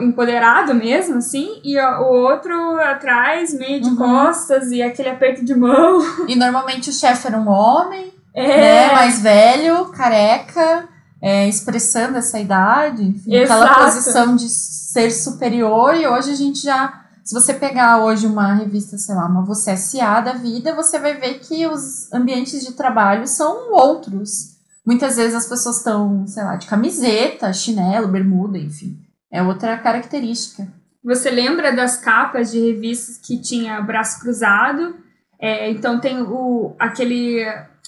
empoderado 0.01 0.75
mesmo, 0.75 1.19
assim, 1.19 1.61
e 1.63 1.79
o 1.79 2.05
outro 2.05 2.81
atrás, 2.81 3.53
meio 3.53 3.83
de 3.83 3.91
uhum. 3.91 3.97
costas, 3.97 4.71
e 4.71 4.83
aquele 4.83 5.11
aperto 5.11 5.45
de 5.45 5.55
mão. 5.55 6.01
E 6.27 6.35
normalmente 6.35 6.89
o 6.89 6.93
chefe 6.93 7.27
era 7.27 7.37
um 7.37 7.49
homem, 7.49 8.13
é. 8.35 8.47
né, 8.47 8.93
mais 8.93 9.21
velho, 9.21 9.87
careca, 9.91 10.89
é, 11.21 11.47
expressando 11.49 12.17
essa 12.17 12.39
idade, 12.39 13.03
enfim, 13.03 13.37
aquela 13.37 13.85
posição 13.85 14.35
de 14.35 14.49
ser 14.49 15.11
superior, 15.11 15.95
e 15.95 16.07
hoje 16.07 16.31
a 16.31 16.35
gente 16.35 16.63
já 16.63 17.02
se 17.25 17.35
você 17.35 17.55
pegar 17.55 18.03
hoje 18.03 18.27
uma 18.27 18.55
revista, 18.55 18.99
sei 18.99 19.15
lá, 19.15 19.27
uma 19.27 19.45
Você 19.45 19.73
S.A. 19.73 20.21
da 20.21 20.33
vida, 20.33 20.75
você 20.75 20.99
vai 20.99 21.15
ver 21.15 21.39
que 21.39 21.67
os 21.67 22.13
ambientes 22.13 22.65
de 22.65 22.73
trabalho 22.73 23.27
são 23.27 23.73
outros. 23.73 24.57
Muitas 24.85 25.17
vezes 25.17 25.35
as 25.35 25.47
pessoas 25.47 25.79
estão, 25.79 26.27
sei 26.27 26.43
lá, 26.43 26.57
de 26.57 26.67
camiseta, 26.67 27.53
chinelo, 27.53 28.09
bermuda, 28.09 28.59
enfim. 28.59 28.99
É 29.31 29.43
outra 29.43 29.79
característica. 29.79 30.67
Você 31.05 31.31
lembra 31.31 31.75
das 31.75 31.97
capas 31.97 32.51
de 32.51 32.61
revistas 32.61 33.19
que 33.19 33.41
tinha 33.41 33.81
braço 33.81 34.21
cruzado? 34.21 34.97
É, 35.41 35.71
então 35.71 36.01
tem 36.01 36.21
o, 36.23 36.75
aquele, 36.79 37.45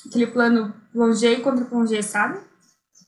aquele 0.07 0.27
plano 0.27 0.75
plongé 0.93 1.37
contra 1.37 1.65
plongé, 1.65 2.03
sabe? 2.03 2.39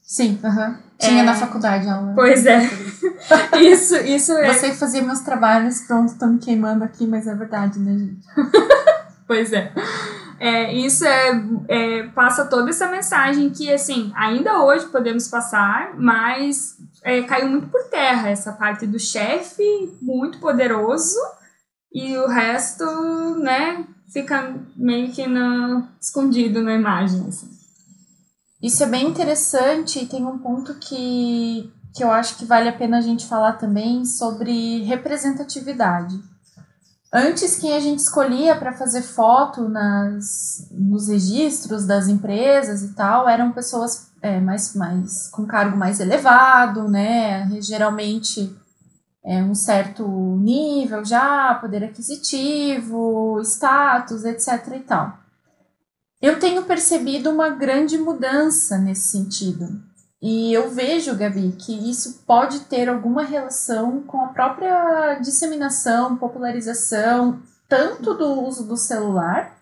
Sim, 0.07 0.39
aham. 0.45 0.79
Tinha 0.99 1.23
é... 1.23 1.25
na 1.25 1.35
faculdade 1.35 1.89
aula. 1.89 2.13
Pois 2.15 2.47
é. 2.47 2.61
isso, 3.61 3.97
isso 3.97 4.33
é. 4.33 4.55
Você 4.55 4.73
fazia 4.73 5.03
meus 5.03 5.21
trabalhos, 5.21 5.81
pronto, 5.81 6.17
tô 6.17 6.27
me 6.27 6.39
queimando 6.39 6.85
aqui, 6.85 7.07
mas 7.07 7.27
é 7.27 7.35
verdade, 7.35 7.81
né, 7.81 7.99
gente? 7.99 8.27
pois 9.27 9.53
é. 9.53 9.73
é 10.39 10.73
isso 10.73 11.05
é, 11.05 11.43
é, 11.69 12.03
passa 12.15 12.45
toda 12.45 12.71
essa 12.71 12.87
mensagem 12.87 13.51
que, 13.51 13.71
assim, 13.73 14.13
ainda 14.15 14.63
hoje 14.63 14.87
podemos 14.87 15.27
passar, 15.27 15.95
mas 15.99 16.77
é, 17.03 17.23
caiu 17.23 17.49
muito 17.49 17.67
por 17.67 17.83
terra 17.91 18.31
essa 18.31 18.53
parte 18.53 18.87
do 18.87 19.01
chefe 19.01 19.99
muito 20.01 20.39
poderoso 20.39 21.19
e 21.93 22.17
o 22.17 22.29
resto, 22.29 22.85
né, 23.39 23.85
fica 24.13 24.55
meio 24.77 25.11
que 25.11 25.27
no, 25.27 25.89
escondido 26.01 26.63
na 26.63 26.75
imagem. 26.75 27.25
Assim. 27.27 27.56
Isso 28.67 28.83
é 28.83 28.87
bem 28.87 29.07
interessante 29.07 30.01
e 30.01 30.07
tem 30.07 30.27
um 30.27 30.39
ponto 30.39 30.75
que, 30.75 31.73
que 31.95 32.03
eu 32.03 32.11
acho 32.11 32.37
que 32.37 32.45
vale 32.45 32.69
a 32.69 32.73
pena 32.73 32.99
a 32.99 33.01
gente 33.01 33.25
falar 33.25 33.53
também 33.53 34.05
sobre 34.05 34.83
representatividade. 34.83 36.19
Antes, 37.13 37.61
quem 37.61 37.77
a 37.77 37.79
gente 37.79 38.01
escolhia 38.01 38.57
para 38.57 38.73
fazer 38.73 39.03
foto 39.03 39.69
nas, 39.69 40.67
nos 40.73 41.07
registros 41.07 41.87
das 41.87 42.09
empresas 42.09 42.83
e 42.83 42.89
tal 42.89 43.29
eram 43.29 43.53
pessoas 43.53 44.09
é, 44.21 44.41
mais, 44.41 44.75
mais 44.75 45.29
com 45.29 45.47
cargo 45.47 45.77
mais 45.77 46.01
elevado, 46.01 46.89
né? 46.89 47.49
Geralmente 47.61 48.53
é, 49.25 49.45
um 49.45 49.55
certo 49.55 50.05
nível 50.43 51.05
já, 51.05 51.55
poder 51.55 51.85
aquisitivo, 51.85 53.41
status, 53.43 54.25
etc. 54.25 54.75
e 54.75 54.81
tal. 54.81 55.26
Eu 56.21 56.39
tenho 56.39 56.65
percebido 56.65 57.31
uma 57.31 57.51
grande 57.51 57.99
mudança 57.99 58.79
nesse 58.79 59.09
sentido. 59.09 59.69
E 60.21 60.53
eu 60.53 60.71
vejo, 60.71 61.15
Gabi, 61.15 61.53
que 61.53 61.91
isso 61.91 62.25
pode 62.27 62.61
ter 62.61 62.89
alguma 62.89 63.23
relação 63.23 64.03
com 64.03 64.23
a 64.23 64.29
própria 64.29 65.19
disseminação, 65.21 66.17
popularização, 66.17 67.41
tanto 67.69 68.15
do 68.15 68.43
uso 68.43 68.65
do 68.65 68.77
celular, 68.77 69.59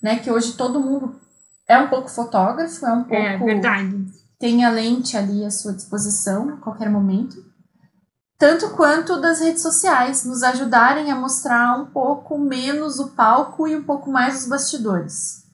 né? 0.00 0.18
Que 0.18 0.30
hoje 0.30 0.52
todo 0.52 0.80
mundo 0.80 1.20
é 1.66 1.76
um 1.78 1.88
pouco 1.88 2.08
fotógrafo, 2.08 2.86
é 2.86 2.92
um 2.92 3.00
é, 3.00 3.04
pouco. 3.38 3.50
É 3.50 3.54
verdade. 3.54 4.06
Tem 4.38 4.64
a 4.64 4.70
lente 4.70 5.16
ali 5.16 5.44
à 5.44 5.50
sua 5.50 5.72
disposição 5.72 6.50
a 6.50 6.56
qualquer 6.58 6.88
momento. 6.88 7.44
Tanto 8.38 8.70
quanto 8.70 9.20
das 9.20 9.40
redes 9.40 9.62
sociais, 9.62 10.24
nos 10.24 10.42
ajudarem 10.42 11.10
a 11.10 11.16
mostrar 11.16 11.80
um 11.80 11.86
pouco 11.86 12.38
menos 12.38 12.98
o 12.98 13.08
palco 13.08 13.66
e 13.66 13.74
um 13.74 13.82
pouco 13.82 14.10
mais 14.10 14.42
os 14.42 14.48
bastidores. 14.48 15.45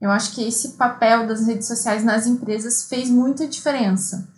Eu 0.00 0.10
acho 0.10 0.34
que 0.34 0.46
esse 0.46 0.70
papel 0.70 1.26
das 1.26 1.46
redes 1.46 1.66
sociais 1.66 2.04
nas 2.04 2.26
empresas 2.26 2.84
fez 2.88 3.10
muita 3.10 3.46
diferença. 3.46 4.28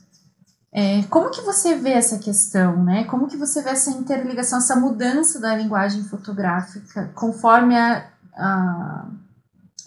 É, 0.72 1.02
como 1.10 1.30
que 1.30 1.40
você 1.42 1.74
vê 1.74 1.90
essa 1.90 2.18
questão, 2.18 2.82
né? 2.82 3.04
Como 3.04 3.26
que 3.26 3.36
você 3.36 3.60
vê 3.60 3.70
essa 3.70 3.90
interligação, 3.90 4.58
essa 4.58 4.76
mudança 4.76 5.40
da 5.40 5.54
linguagem 5.54 6.04
fotográfica 6.04 7.10
conforme 7.14 7.76
a, 7.76 8.08
a, 8.34 9.06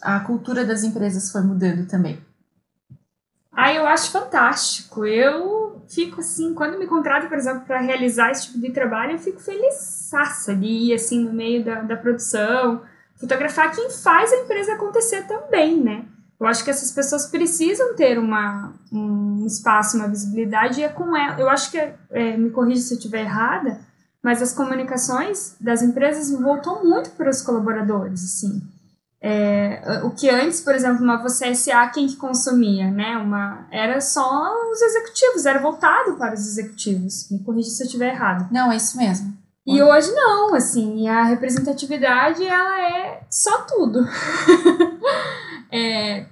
a 0.02 0.20
cultura 0.22 0.66
das 0.66 0.84
empresas 0.84 1.32
foi 1.32 1.42
mudando 1.42 1.88
também? 1.88 2.20
Ah, 3.52 3.74
eu 3.74 3.88
acho 3.88 4.12
fantástico. 4.12 5.06
Eu 5.06 5.82
fico 5.88 6.20
assim, 6.20 6.54
quando 6.54 6.78
me 6.78 6.86
contratam, 6.86 7.30
por 7.30 7.38
exemplo, 7.38 7.62
para 7.62 7.80
realizar 7.80 8.32
esse 8.32 8.48
tipo 8.48 8.60
de 8.60 8.72
trabalho, 8.72 9.14
eu 9.14 9.20
fico 9.20 9.40
feliz 9.40 10.12
de 10.60 10.66
ir 10.66 10.94
assim 10.94 11.24
no 11.24 11.34
meio 11.34 11.64
da, 11.64 11.82
da 11.82 11.96
produção, 11.96 12.82
fotografar 13.24 13.72
quem 13.72 13.90
faz 13.90 14.34
a 14.34 14.38
empresa 14.38 14.74
acontecer 14.74 15.26
também, 15.26 15.82
né? 15.82 16.06
Eu 16.40 16.46
acho 16.46 16.62
que 16.64 16.70
essas 16.70 16.92
pessoas 16.92 17.26
precisam 17.28 17.96
ter 17.96 18.20
uma, 18.20 18.74
um 18.92 19.46
espaço, 19.46 19.96
uma 19.96 20.10
visibilidade, 20.10 20.82
e 20.82 20.84
é 20.84 20.90
com 20.90 21.16
ela. 21.16 21.40
Eu 21.40 21.50
acho 21.50 21.72
que, 21.72 21.78
é, 21.78 22.36
me 22.36 22.50
corrija 22.50 22.82
se 22.82 22.94
eu 22.94 22.98
estiver 22.98 23.22
errada, 23.22 23.80
mas 24.22 24.42
as 24.42 24.52
comunicações 24.52 25.56
das 25.60 25.82
empresas 25.82 26.32
voltou 26.32 26.84
muito 26.84 27.12
para 27.12 27.30
os 27.30 27.42
colaboradores, 27.42 28.24
assim. 28.24 28.62
É, 29.22 30.02
o 30.04 30.12
que 30.12 30.30
antes, 30.30 30.60
por 30.60 30.76
exemplo, 30.76 31.02
uma 31.02 31.16
você 31.16 31.56
SA, 31.56 31.88
quem 31.88 32.08
que 32.08 32.18
consumia, 32.18 32.92
né? 32.92 33.16
Uma, 33.16 33.66
era 33.72 34.02
só 34.02 34.54
os 34.70 34.82
executivos, 34.82 35.46
era 35.46 35.60
voltado 35.60 36.18
para 36.18 36.34
os 36.34 36.46
executivos. 36.46 37.30
Me 37.32 37.40
corrija 37.40 37.70
se 37.70 37.84
eu 37.84 37.86
estiver 37.86 38.10
errado. 38.14 38.50
Não, 38.52 38.70
é 38.70 38.76
isso 38.76 38.98
mesmo. 38.98 39.34
E 39.66 39.82
hoje 39.82 40.12
não, 40.12 40.54
assim, 40.54 41.08
a 41.08 41.24
representatividade 41.24 42.46
ela 42.46 42.82
é 42.82 43.26
só 43.30 43.62
tudo. 43.62 44.06
é, 45.72 46.26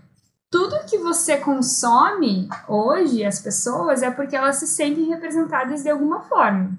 tudo 0.49 0.85
que 0.85 0.97
você 0.97 1.37
consome 1.37 2.49
hoje, 2.67 3.23
as 3.23 3.39
pessoas, 3.39 4.03
é 4.03 4.11
porque 4.11 4.35
elas 4.35 4.57
se 4.57 4.67
sentem 4.67 5.07
representadas 5.07 5.83
de 5.83 5.89
alguma 5.89 6.21
forma. 6.23 6.77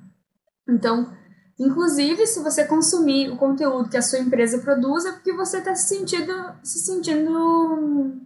Então, 0.68 1.10
inclusive, 1.58 2.26
se 2.26 2.40
você 2.40 2.66
consumir 2.66 3.30
o 3.30 3.38
conteúdo 3.38 3.88
que 3.88 3.96
a 3.96 4.02
sua 4.02 4.18
empresa 4.18 4.58
produz, 4.58 5.06
é 5.06 5.12
porque 5.12 5.32
você 5.32 5.56
está 5.56 5.74
se 5.74 5.88
sentindo, 5.88 6.34
se 6.62 6.80
sentindo 6.80 8.20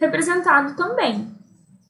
representado 0.00 0.74
também. 0.74 1.32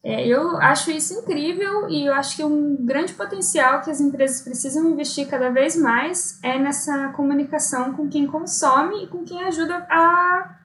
É, 0.04 0.26
eu 0.26 0.56
acho 0.56 0.90
isso 0.90 1.14
incrível 1.14 1.88
e 1.88 2.06
eu 2.06 2.14
acho 2.14 2.34
que 2.34 2.42
um 2.42 2.84
grande 2.84 3.14
potencial 3.14 3.82
que 3.82 3.90
as 3.90 4.00
empresas 4.00 4.42
precisam 4.42 4.90
investir 4.90 5.28
cada 5.28 5.48
vez 5.50 5.76
mais 5.76 6.40
é 6.42 6.58
nessa 6.58 7.10
comunicação 7.10 7.92
com 7.92 8.08
quem 8.08 8.26
consome 8.26 9.04
e 9.04 9.06
com 9.06 9.24
quem 9.24 9.44
ajuda 9.44 9.86
a, 9.88 10.56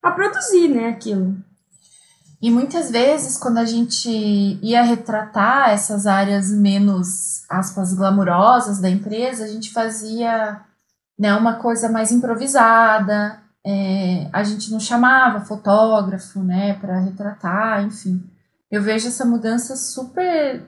a 0.00 0.10
produzir 0.12 0.68
né, 0.68 0.90
aquilo. 0.90 1.36
E 2.40 2.50
muitas 2.52 2.90
vezes, 2.90 3.36
quando 3.36 3.58
a 3.58 3.64
gente 3.64 4.08
ia 4.62 4.82
retratar 4.82 5.70
essas 5.70 6.06
áreas 6.06 6.52
menos, 6.52 7.42
aspas, 7.50 7.94
glamurosas 7.94 8.78
da 8.80 8.88
empresa, 8.88 9.44
a 9.44 9.48
gente 9.48 9.72
fazia 9.72 10.60
né, 11.18 11.34
uma 11.34 11.54
coisa 11.54 11.88
mais 11.88 12.12
improvisada, 12.12 13.40
é, 13.66 14.28
a 14.32 14.44
gente 14.44 14.70
não 14.70 14.78
chamava 14.78 15.44
fotógrafo 15.44 16.40
né, 16.40 16.74
para 16.74 17.00
retratar, 17.00 17.82
enfim 17.82 18.22
eu 18.74 18.82
vejo 18.82 19.08
essa 19.08 19.24
mudança 19.24 19.76
super 19.76 20.66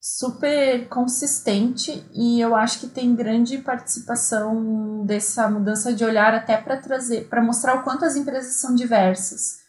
super 0.00 0.86
consistente 0.88 2.04
e 2.12 2.38
eu 2.38 2.54
acho 2.54 2.80
que 2.80 2.88
tem 2.88 3.14
grande 3.14 3.58
participação 3.58 5.06
dessa 5.06 5.48
mudança 5.48 5.94
de 5.94 6.04
olhar 6.04 6.34
até 6.34 6.58
para 6.58 6.76
trazer 6.76 7.28
para 7.28 7.42
mostrar 7.42 7.76
o 7.76 7.82
quanto 7.82 8.04
as 8.04 8.16
empresas 8.16 8.56
são 8.56 8.74
diversas 8.74 9.60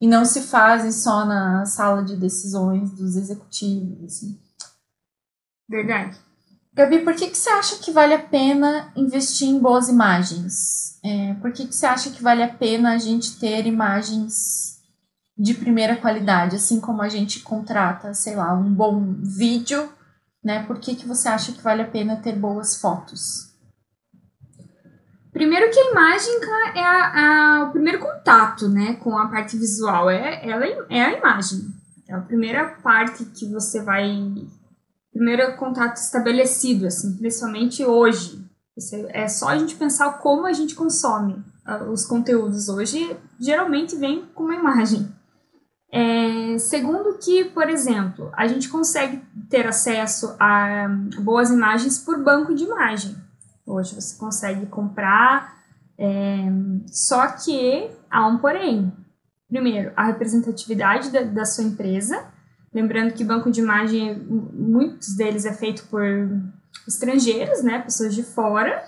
e 0.00 0.08
não 0.08 0.24
se 0.24 0.42
fazem 0.42 0.90
só 0.90 1.24
na 1.24 1.64
sala 1.64 2.02
de 2.02 2.16
decisões 2.16 2.90
dos 2.92 3.14
executivos 3.14 4.02
assim. 4.04 4.40
verdade 5.68 6.18
Gabi, 6.72 7.04
por 7.04 7.14
que, 7.14 7.28
que 7.28 7.38
você 7.38 7.50
acha 7.50 7.76
que 7.76 7.92
vale 7.92 8.14
a 8.14 8.18
pena 8.18 8.90
investir 8.96 9.46
em 9.46 9.60
boas 9.60 9.88
imagens? 9.88 10.98
É, 11.04 11.34
por 11.34 11.52
que, 11.52 11.68
que 11.68 11.74
você 11.74 11.86
acha 11.86 12.10
que 12.10 12.20
vale 12.20 12.42
a 12.42 12.52
pena 12.52 12.94
a 12.94 12.98
gente 12.98 13.38
ter 13.38 13.64
imagens 13.64 14.73
de 15.36 15.54
primeira 15.54 15.96
qualidade, 15.96 16.56
assim 16.56 16.80
como 16.80 17.02
a 17.02 17.08
gente 17.08 17.40
contrata, 17.40 18.14
sei 18.14 18.36
lá, 18.36 18.54
um 18.54 18.72
bom 18.72 19.14
vídeo, 19.20 19.88
né? 20.42 20.64
Por 20.64 20.78
que, 20.78 20.94
que 20.94 21.08
você 21.08 21.28
acha 21.28 21.52
que 21.52 21.62
vale 21.62 21.82
a 21.82 21.88
pena 21.88 22.16
ter 22.16 22.36
boas 22.36 22.76
fotos? 22.76 23.52
Primeiro 25.32 25.68
que 25.72 25.80
a 25.80 25.90
imagem 25.90 26.34
é 26.76 26.84
a, 26.84 27.58
a, 27.58 27.64
o 27.64 27.72
primeiro 27.72 27.98
contato, 27.98 28.68
né, 28.68 28.94
com 28.94 29.18
a 29.18 29.26
parte 29.26 29.56
visual, 29.56 30.08
é, 30.08 30.48
ela 30.48 30.64
é 30.88 31.02
a 31.02 31.18
imagem. 31.18 31.60
É 32.08 32.14
a 32.14 32.20
primeira 32.20 32.66
parte 32.82 33.24
que 33.24 33.50
você 33.50 33.82
vai, 33.82 34.32
primeiro 35.12 35.56
contato 35.56 35.96
estabelecido, 35.96 36.86
assim, 36.86 37.16
principalmente 37.16 37.84
hoje. 37.84 38.44
É 39.08 39.26
só 39.26 39.48
a 39.48 39.58
gente 39.58 39.74
pensar 39.74 40.18
como 40.18 40.46
a 40.46 40.52
gente 40.52 40.76
consome 40.76 41.44
ah, 41.64 41.82
os 41.84 42.04
conteúdos 42.04 42.68
hoje, 42.68 43.16
geralmente 43.40 43.96
vem 43.96 44.26
com 44.34 44.44
uma 44.44 44.54
imagem. 44.54 45.08
É, 45.96 46.58
segundo 46.58 47.18
que, 47.18 47.44
por 47.44 47.70
exemplo, 47.70 48.28
a 48.32 48.48
gente 48.48 48.68
consegue 48.68 49.22
ter 49.48 49.64
acesso 49.64 50.34
a 50.40 50.88
boas 51.20 51.50
imagens 51.50 52.00
por 52.00 52.20
banco 52.20 52.52
de 52.52 52.64
imagem. 52.64 53.14
Hoje 53.64 53.94
você 53.94 54.18
consegue 54.18 54.66
comprar, 54.66 55.56
é, 55.96 56.46
só 56.88 57.28
que 57.28 57.88
há 58.10 58.26
um 58.26 58.38
porém. 58.38 58.92
Primeiro, 59.48 59.92
a 59.94 60.06
representatividade 60.06 61.12
da, 61.12 61.22
da 61.22 61.44
sua 61.44 61.62
empresa. 61.62 62.26
Lembrando 62.72 63.14
que 63.14 63.22
banco 63.22 63.48
de 63.48 63.60
imagem, 63.60 64.18
muitos 64.52 65.14
deles 65.14 65.44
é 65.44 65.52
feito 65.52 65.84
por 65.84 66.02
estrangeiros, 66.88 67.62
né, 67.62 67.78
pessoas 67.78 68.12
de 68.12 68.24
fora. 68.24 68.82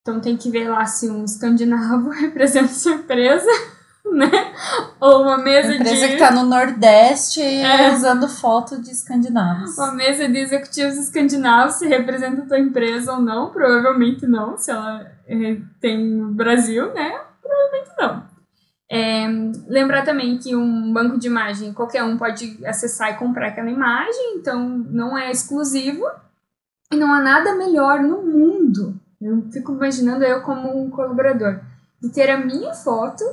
Então 0.00 0.20
tem 0.20 0.36
que 0.36 0.50
ver 0.50 0.68
lá 0.68 0.86
se 0.86 1.08
um 1.08 1.24
escandinavo 1.24 2.10
representa 2.18 2.66
sua 2.66 2.94
empresa 2.94 3.75
né? 4.14 4.54
Ou 5.00 5.22
uma 5.22 5.38
mesa 5.38 5.74
empresa 5.74 6.06
de. 6.06 6.08
que 6.08 6.14
está 6.14 6.30
no 6.30 6.44
Nordeste 6.44 7.42
é. 7.42 7.92
usando 7.92 8.28
foto 8.28 8.80
de 8.80 8.90
escandinavos. 8.90 9.76
Uma 9.76 9.92
mesa 9.92 10.28
de 10.28 10.38
executivos 10.38 10.96
escandinavos 10.96 11.74
se 11.74 11.86
representa 11.86 12.42
a 12.42 12.46
tua 12.46 12.58
empresa 12.58 13.12
ou 13.12 13.20
não, 13.20 13.50
provavelmente 13.50 14.26
não, 14.26 14.56
se 14.56 14.70
ela 14.70 15.06
é, 15.26 15.58
tem 15.80 15.98
no 15.98 16.32
Brasil, 16.32 16.92
né? 16.94 17.20
Provavelmente 17.42 17.90
não. 17.98 18.36
É, 18.88 19.26
lembrar 19.66 20.04
também 20.04 20.38
que 20.38 20.54
um 20.54 20.92
banco 20.92 21.18
de 21.18 21.26
imagem 21.26 21.72
qualquer 21.72 22.04
um 22.04 22.16
pode 22.16 22.64
acessar 22.64 23.10
e 23.10 23.16
comprar 23.16 23.48
aquela 23.48 23.70
imagem, 23.70 24.36
então 24.36 24.68
não 24.68 25.18
é 25.18 25.30
exclusivo 25.30 26.04
e 26.92 26.96
não 26.96 27.12
há 27.12 27.20
nada 27.20 27.56
melhor 27.56 28.00
no 28.00 28.22
mundo. 28.22 28.94
Eu 29.20 29.42
fico 29.50 29.72
imaginando 29.72 30.24
eu 30.24 30.42
como 30.42 30.80
um 30.80 30.88
colaborador 30.88 31.60
de 32.00 32.10
ter 32.10 32.30
a 32.30 32.38
minha 32.38 32.72
foto 32.74 33.24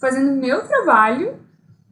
fazendo 0.00 0.40
meu 0.40 0.66
trabalho 0.66 1.38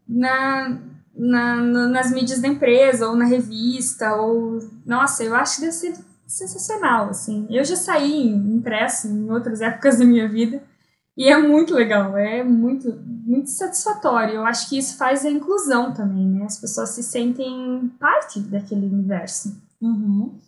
na, 0.09 0.79
na, 1.15 1.57
nas 1.89 2.11
mídias 2.11 2.41
da 2.41 2.49
empresa, 2.49 3.09
ou 3.09 3.15
na 3.15 3.27
revista, 3.27 4.15
ou... 4.15 4.59
Nossa, 4.87 5.23
eu 5.23 5.35
acho 5.35 5.57
que 5.57 5.61
deve 5.61 5.73
ser 5.73 5.95
sensacional, 6.27 7.11
assim. 7.11 7.47
Eu 7.51 7.63
já 7.65 7.77
saí 7.77 8.27
impresso 8.29 9.09
em 9.09 9.31
outras 9.31 9.61
épocas 9.61 9.99
da 9.99 10.05
minha 10.05 10.27
vida, 10.29 10.63
e 11.17 11.29
é 11.29 11.37
muito 11.37 11.75
legal, 11.75 12.17
é 12.17 12.45
muito, 12.45 12.97
muito 13.05 13.51
satisfatório. 13.51 14.37
Eu 14.37 14.47
acho 14.47 14.69
que 14.69 14.79
isso 14.79 14.97
faz 14.97 15.27
a 15.27 15.31
inclusão 15.31 15.93
também, 15.93 16.27
né? 16.29 16.45
As 16.45 16.59
pessoas 16.59 16.91
se 16.91 17.03
sentem 17.03 17.93
parte 17.99 18.39
daquele 18.39 18.87
universo. 18.87 19.61
Uhum. 19.83 20.39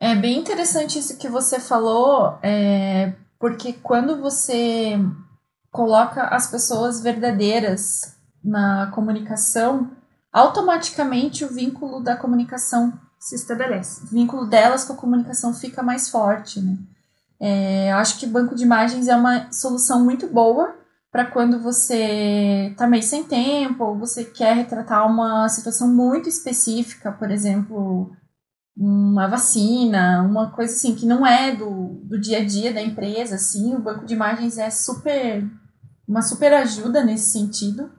É 0.00 0.14
bem 0.14 0.38
interessante 0.38 0.98
isso 0.98 1.18
que 1.18 1.28
você 1.28 1.60
falou, 1.60 2.38
é, 2.42 3.12
porque 3.38 3.74
quando 3.74 4.20
você 4.20 4.98
coloca 5.76 6.22
as 6.22 6.50
pessoas 6.50 7.02
verdadeiras 7.02 8.16
na 8.42 8.90
comunicação, 8.94 9.90
automaticamente 10.32 11.44
o 11.44 11.52
vínculo 11.52 12.00
da 12.00 12.16
comunicação 12.16 12.98
se 13.20 13.34
estabelece. 13.34 14.04
O 14.04 14.06
vínculo 14.06 14.46
delas 14.46 14.84
com 14.84 14.94
a 14.94 14.96
comunicação 14.96 15.52
fica 15.52 15.82
mais 15.82 16.08
forte, 16.08 16.60
né? 16.60 16.78
É, 17.38 17.92
acho 17.92 18.18
que 18.18 18.26
banco 18.26 18.54
de 18.54 18.62
imagens 18.64 19.08
é 19.08 19.14
uma 19.14 19.52
solução 19.52 20.02
muito 20.02 20.26
boa 20.26 20.74
para 21.12 21.26
quando 21.26 21.60
você 21.60 22.68
está 22.70 22.86
meio 22.86 23.02
sem 23.02 23.24
tempo 23.24 23.84
ou 23.84 23.98
você 23.98 24.24
quer 24.24 24.56
retratar 24.56 25.06
uma 25.06 25.46
situação 25.50 25.88
muito 25.88 26.28
específica, 26.28 27.12
por 27.12 27.30
exemplo, 27.30 28.10
uma 28.74 29.26
vacina, 29.26 30.22
uma 30.22 30.50
coisa 30.50 30.74
assim 30.74 30.94
que 30.94 31.04
não 31.04 31.26
é 31.26 31.54
do, 31.54 32.00
do 32.04 32.18
dia 32.18 32.38
a 32.38 32.44
dia 32.44 32.72
da 32.72 32.80
empresa, 32.80 33.34
assim, 33.34 33.74
o 33.74 33.80
banco 33.80 34.06
de 34.06 34.14
imagens 34.14 34.56
é 34.56 34.70
super 34.70 35.44
uma 36.06 36.22
super 36.22 36.52
ajuda 36.52 37.04
nesse 37.04 37.32
sentido, 37.32 37.90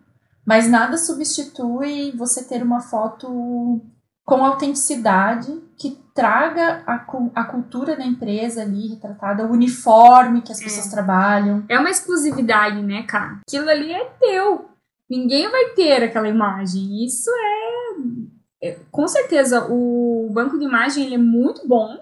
mas 0.45 0.69
nada 0.69 0.97
substitui 0.97 2.11
você 2.15 2.43
ter 2.43 2.63
uma 2.63 2.79
foto 2.79 3.81
com 4.25 4.45
autenticidade 4.45 5.61
que 5.77 5.97
traga 6.13 6.83
a, 6.85 7.05
a 7.35 7.43
cultura 7.45 7.95
da 7.95 8.05
empresa 8.05 8.61
ali 8.61 8.87
retratada, 8.87 9.45
o 9.45 9.51
uniforme 9.51 10.41
que 10.41 10.51
as 10.51 10.59
pessoas 10.59 10.87
é. 10.87 10.91
trabalham. 10.91 11.63
É 11.69 11.79
uma 11.79 11.89
exclusividade, 11.89 12.81
né, 12.81 13.03
cara? 13.03 13.39
Aquilo 13.47 13.69
ali 13.69 13.93
é 13.93 14.05
teu. 14.19 14.69
Ninguém 15.09 15.49
vai 15.49 15.69
ter 15.69 16.03
aquela 16.03 16.27
imagem. 16.27 17.05
Isso 17.05 17.29
é, 18.61 18.69
é 18.69 18.79
com 18.91 19.07
certeza 19.07 19.67
o 19.69 20.29
banco 20.31 20.57
de 20.57 20.65
imagem 20.65 21.05
ele 21.05 21.15
é 21.15 21.19
muito 21.19 21.67
bom, 21.67 21.97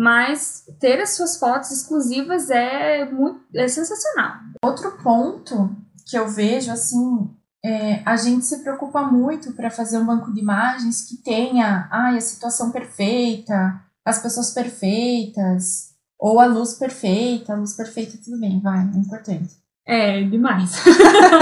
mas 0.00 0.64
ter 0.78 0.98
as 0.98 1.10
suas 1.10 1.36
fotos 1.36 1.70
exclusivas 1.70 2.48
é 2.48 3.04
muito 3.04 3.42
é 3.54 3.68
sensacional. 3.68 4.36
Outro 4.64 4.92
ponto 5.02 5.76
que 6.06 6.16
eu 6.16 6.26
vejo 6.26 6.72
assim 6.72 7.28
é, 7.62 8.00
a 8.06 8.16
gente 8.16 8.46
se 8.46 8.62
preocupa 8.62 9.02
muito 9.02 9.52
para 9.52 9.70
fazer 9.70 9.98
um 9.98 10.06
banco 10.06 10.32
de 10.32 10.40
imagens 10.40 11.02
que 11.02 11.18
tenha 11.18 11.86
ai, 11.92 12.16
a 12.16 12.20
situação 12.22 12.70
perfeita, 12.70 13.78
as 14.02 14.22
pessoas 14.22 14.54
perfeitas, 14.54 15.90
ou 16.18 16.40
a 16.40 16.46
luz 16.46 16.72
perfeita. 16.72 17.52
A 17.52 17.56
luz 17.56 17.74
perfeita, 17.74 18.16
tudo 18.24 18.40
bem, 18.40 18.58
vai, 18.58 18.78
é 18.78 18.98
importante. 18.98 19.54
É, 19.86 20.22
demais. 20.22 20.82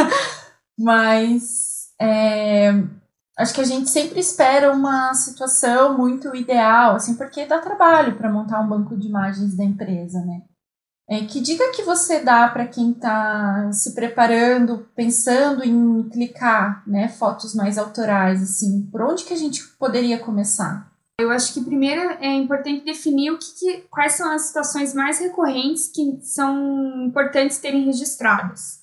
Mas 0.76 1.90
é, 2.00 2.72
acho 3.38 3.54
que 3.54 3.60
a 3.60 3.64
gente 3.64 3.88
sempre 3.88 4.18
espera 4.18 4.72
uma 4.72 5.14
situação 5.14 5.96
muito 5.96 6.34
ideal, 6.34 6.96
assim, 6.96 7.14
porque 7.14 7.46
dá 7.46 7.60
trabalho 7.60 8.16
para 8.16 8.32
montar 8.32 8.60
um 8.60 8.68
banco 8.68 8.96
de 8.96 9.06
imagens 9.06 9.56
da 9.56 9.64
empresa, 9.64 10.20
né? 10.24 10.42
É, 11.08 11.24
que 11.24 11.40
dica 11.40 11.72
que 11.72 11.82
você 11.82 12.20
dá 12.20 12.48
para 12.48 12.66
quem 12.66 12.90
está 12.90 13.72
se 13.72 13.94
preparando, 13.94 14.86
pensando 14.94 15.64
em 15.64 16.06
clicar, 16.10 16.82
né, 16.86 17.08
fotos 17.08 17.54
mais 17.54 17.78
autorais, 17.78 18.42
assim, 18.42 18.82
por 18.90 19.00
onde 19.00 19.24
que 19.24 19.32
a 19.32 19.36
gente 19.36 19.66
poderia 19.78 20.18
começar? 20.18 20.92
Eu 21.18 21.30
acho 21.30 21.54
que 21.54 21.64
primeiro 21.64 22.02
é 22.20 22.34
importante 22.34 22.84
definir 22.84 23.30
o 23.32 23.38
que, 23.38 23.58
que 23.58 23.80
quais 23.88 24.12
são 24.12 24.30
as 24.30 24.42
situações 24.42 24.92
mais 24.92 25.18
recorrentes 25.18 25.88
que 25.88 26.20
são 26.22 27.06
importantes 27.06 27.58
terem 27.58 27.86
registradas. 27.86 28.80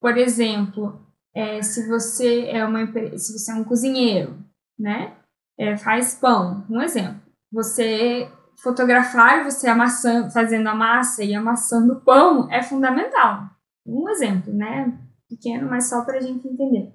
Por 0.00 0.18
exemplo, 0.18 1.05
é, 1.36 1.60
se 1.60 1.86
você 1.86 2.46
é 2.46 2.64
uma 2.64 2.86
se 3.18 3.38
você 3.38 3.52
é 3.52 3.54
um 3.54 3.62
cozinheiro, 3.62 4.38
né, 4.78 5.14
é, 5.58 5.76
faz 5.76 6.14
pão, 6.14 6.64
um 6.70 6.80
exemplo. 6.80 7.20
Você 7.52 8.30
fotografar 8.62 9.44
você 9.44 9.68
amassando, 9.68 10.30
fazendo 10.30 10.66
a 10.66 10.74
massa 10.74 11.22
e 11.22 11.34
amassando 11.34 11.92
o 11.92 12.00
pão 12.00 12.50
é 12.50 12.62
fundamental. 12.62 13.50
Um 13.86 14.08
exemplo, 14.08 14.52
né? 14.52 14.98
Pequeno, 15.28 15.68
mas 15.68 15.88
só 15.88 16.04
para 16.04 16.18
a 16.18 16.20
gente 16.20 16.48
entender. 16.48 16.90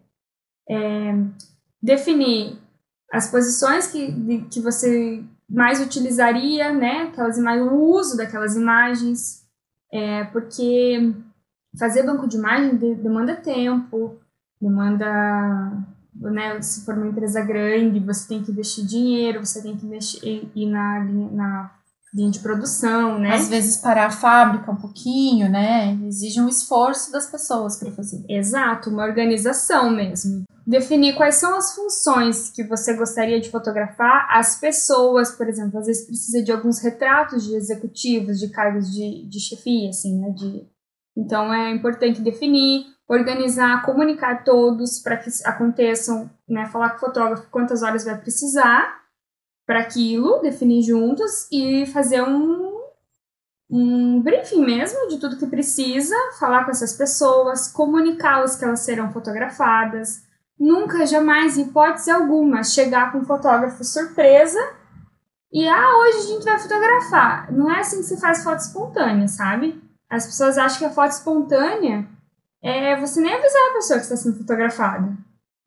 É, 0.67 1.13
definir 1.82 2.58
as 3.12 3.30
posições 3.30 3.88
que, 3.88 4.12
de, 4.12 4.41
que 4.45 4.60
você 4.60 5.23
mais 5.47 5.80
utilizaria, 5.80 6.73
né? 6.73 7.04
Aquelas 7.04 7.38
imagens, 7.38 7.71
o 7.71 7.75
uso 7.75 8.17
daquelas 8.17 8.56
imagens, 8.56 9.45
é, 9.93 10.23
porque 10.25 11.13
fazer 11.77 12.04
banco 12.04 12.27
de 12.27 12.38
imagem 12.38 12.75
de, 12.75 12.95
demanda 12.95 13.36
tempo, 13.36 14.19
demanda 14.62 15.86
né, 16.13 16.62
se 16.62 16.86
for 16.86 16.95
uma 16.95 17.08
empresa 17.08 17.41
grande, 17.41 18.00
você 18.00 18.28
tem 18.28 18.43
que 18.43 18.52
investir 18.52 18.86
dinheiro, 18.86 19.45
você 19.45 19.62
tem 19.62 19.76
que 19.76 19.86
investir 19.86 20.50
ir 20.56 20.65
na, 20.67 21.04
na 21.04 21.71
linha 22.13 22.30
de 22.30 22.39
produção, 22.39 23.17
né? 23.17 23.36
Às 23.36 23.47
vezes 23.47 23.78
parar 23.78 24.08
a 24.08 24.12
fábrica 24.12 24.69
um 24.69 24.76
pouquinho, 24.76 25.50
né? 25.50 25.97
Exige 26.06 26.41
um 26.41 26.50
esforço 26.50 27.12
das 27.12 27.28
pessoas 27.28 27.78
para 27.78 27.91
fazer. 27.91 28.24
Exato, 28.28 28.89
uma 28.89 29.04
organização 29.04 29.89
mesmo. 29.89 30.43
Definir 30.67 31.15
quais 31.15 31.36
são 31.36 31.56
as 31.58 31.74
funções 31.74 32.52
que 32.52 32.63
você 32.63 32.95
gostaria 32.95 33.39
de 33.39 33.50
fotografar, 33.50 34.28
as 34.30 34.60
pessoas, 34.60 35.32
por 35.32 35.47
exemplo, 35.47 35.80
às 35.80 35.88
vezes 35.88 36.06
precisa 36.06 36.43
de 36.43 36.52
alguns 36.52 36.80
retratos 36.80 37.45
de 37.45 37.56
executivos, 37.56 38.39
de 38.39 38.50
cargos 38.50 38.91
de, 38.91 39.28
de 39.28 39.39
chefia, 39.39 39.89
assim, 39.89 40.19
né? 40.19 40.30
De... 40.32 40.67
Então 41.17 41.52
é 41.54 41.71
importante 41.71 42.21
definir 42.21 42.86
organizar, 43.12 43.84
comunicar 43.84 44.43
todos 44.43 45.00
para 45.00 45.17
que 45.17 45.30
aconteçam, 45.43 46.30
né, 46.47 46.65
falar 46.67 46.91
com 46.91 46.97
o 46.97 47.00
fotógrafo 47.00 47.50
quantas 47.52 47.84
horas 47.84 48.06
vai 48.06 48.17
precisar 48.17 49.02
para 49.65 49.80
aquilo, 49.80 50.39
definir 50.39 50.82
juntos 50.82 51.47
e 51.52 51.86
fazer 51.88 52.21
um, 52.21 52.80
um 53.69 54.21
briefing 54.21 54.63
mesmo 54.63 55.10
de 55.10 55.17
tudo 55.17 55.38
que 55.38 55.45
precisa, 55.45 56.15
falar 56.39 56.63
com 56.63 56.71
essas 56.71 56.93
pessoas, 56.93 57.67
comunicá-las 57.67 58.56
que 58.56 58.63
elas 58.63 58.80
serão 58.80 59.12
fotografadas. 59.12 60.24
Nunca, 60.58 61.06
jamais, 61.06 61.58
em 61.58 61.63
hipótese 61.63 62.10
alguma, 62.10 62.63
chegar 62.63 63.12
com 63.12 63.19
um 63.19 63.26
fotógrafo 63.26 63.84
surpresa 63.84 64.60
e, 65.52 65.67
ah, 65.67 65.97
hoje 66.00 66.17
a 66.17 66.28
gente 66.34 66.45
vai 66.45 66.58
fotografar. 66.60 67.52
Não 67.52 67.69
é 67.69 67.82
assim 67.82 67.97
que 67.97 68.04
se 68.04 68.21
faz 68.21 68.41
foto 68.41 68.60
espontânea, 68.60 69.28
sabe? 69.28 69.82
As 70.10 70.26
pessoas 70.26 70.58
acham 70.58 70.80
que 70.80 70.86
a 70.86 70.91
foto 70.91 71.12
espontânea 71.12 72.08
é 72.62 73.00
você 73.00 73.21
nem 73.21 73.34
avisar 73.34 73.69
a 73.69 73.74
pessoa 73.74 74.00
que 74.00 74.06
está 74.06 74.15
sendo 74.15 74.38
fotografada. 74.38 75.17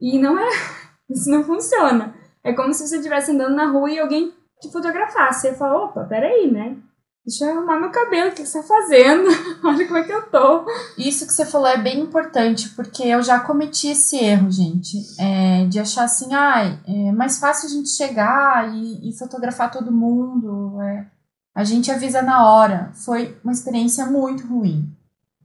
E 0.01 0.19
não 0.19 0.39
é. 0.39 0.49
Isso 1.11 1.31
não 1.31 1.45
funciona. 1.45 2.15
É 2.43 2.53
como 2.53 2.73
se 2.73 2.87
você 2.87 2.97
estivesse 2.97 3.33
andando 3.33 3.55
na 3.55 3.71
rua 3.71 3.91
e 3.91 3.99
alguém 3.99 4.33
te 4.61 4.71
fotografasse. 4.71 5.49
Você 5.49 5.55
fala, 5.55 5.85
opa, 5.85 6.05
peraí, 6.05 6.51
né? 6.51 6.77
Deixa 7.27 7.47
eu 7.47 7.57
arrumar 7.57 7.81
meu 7.81 7.91
cabelo, 7.91 8.31
o 8.31 8.35
que 8.35 8.45
você 8.45 8.61
tá 8.61 8.69
fazendo? 8.69 9.29
Olha 9.65 9.87
como 9.87 9.99
é 9.99 10.05
que 10.05 10.13
eu 10.13 10.27
tô. 10.27 10.67
Isso 10.99 11.27
que 11.27 11.33
você 11.33 11.47
falou 11.47 11.69
é 11.69 11.79
bem 11.79 12.01
importante, 12.01 12.69
porque 12.71 13.03
eu 13.03 13.23
já 13.23 13.41
cometi 13.41 13.89
esse 13.89 14.17
erro, 14.19 14.51
gente. 14.51 14.99
É, 15.19 15.65
de 15.65 15.81
achar 15.81 16.05
assim, 16.05 16.35
ai, 16.35 16.79
ah, 16.87 17.09
é 17.09 17.13
mais 17.13 17.39
fácil 17.39 17.67
a 17.67 17.73
gente 17.73 17.89
chegar 17.89 18.75
e, 18.75 19.09
e 19.09 19.19
fotografar 19.19 19.71
todo 19.71 19.91
mundo. 19.91 20.83
É. 20.83 21.07
A 21.55 21.65
gente 21.65 21.91
avisa 21.91 22.21
na 22.21 22.47
hora. 22.47 22.93
Foi 22.93 23.39
uma 23.43 23.53
experiência 23.55 24.05
muito 24.05 24.47
ruim. 24.47 24.87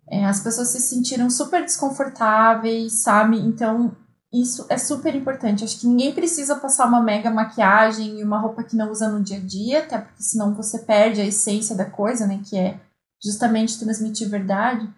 É, 0.09 0.25
as 0.25 0.39
pessoas 0.39 0.69
se 0.69 0.79
sentiram 0.79 1.29
super 1.29 1.63
desconfortáveis, 1.63 3.03
sabe? 3.03 3.37
Então, 3.37 3.95
isso 4.33 4.65
é 4.69 4.77
super 4.77 5.13
importante. 5.15 5.63
Acho 5.63 5.79
que 5.79 5.87
ninguém 5.87 6.13
precisa 6.13 6.55
passar 6.55 6.87
uma 6.87 7.01
mega 7.01 7.29
maquiagem 7.29 8.19
e 8.19 8.23
uma 8.23 8.39
roupa 8.39 8.63
que 8.63 8.75
não 8.75 8.91
usa 8.91 9.07
no 9.09 9.21
dia 9.21 9.37
a 9.37 9.41
dia, 9.41 9.79
até 9.79 9.99
porque 9.99 10.23
senão 10.23 10.55
você 10.55 10.79
perde 10.79 11.21
a 11.21 11.25
essência 11.25 11.75
da 11.75 11.85
coisa, 11.85 12.25
né? 12.25 12.41
Que 12.43 12.57
é 12.57 12.79
justamente 13.23 13.79
transmitir 13.79 14.29
verdade. 14.29 14.89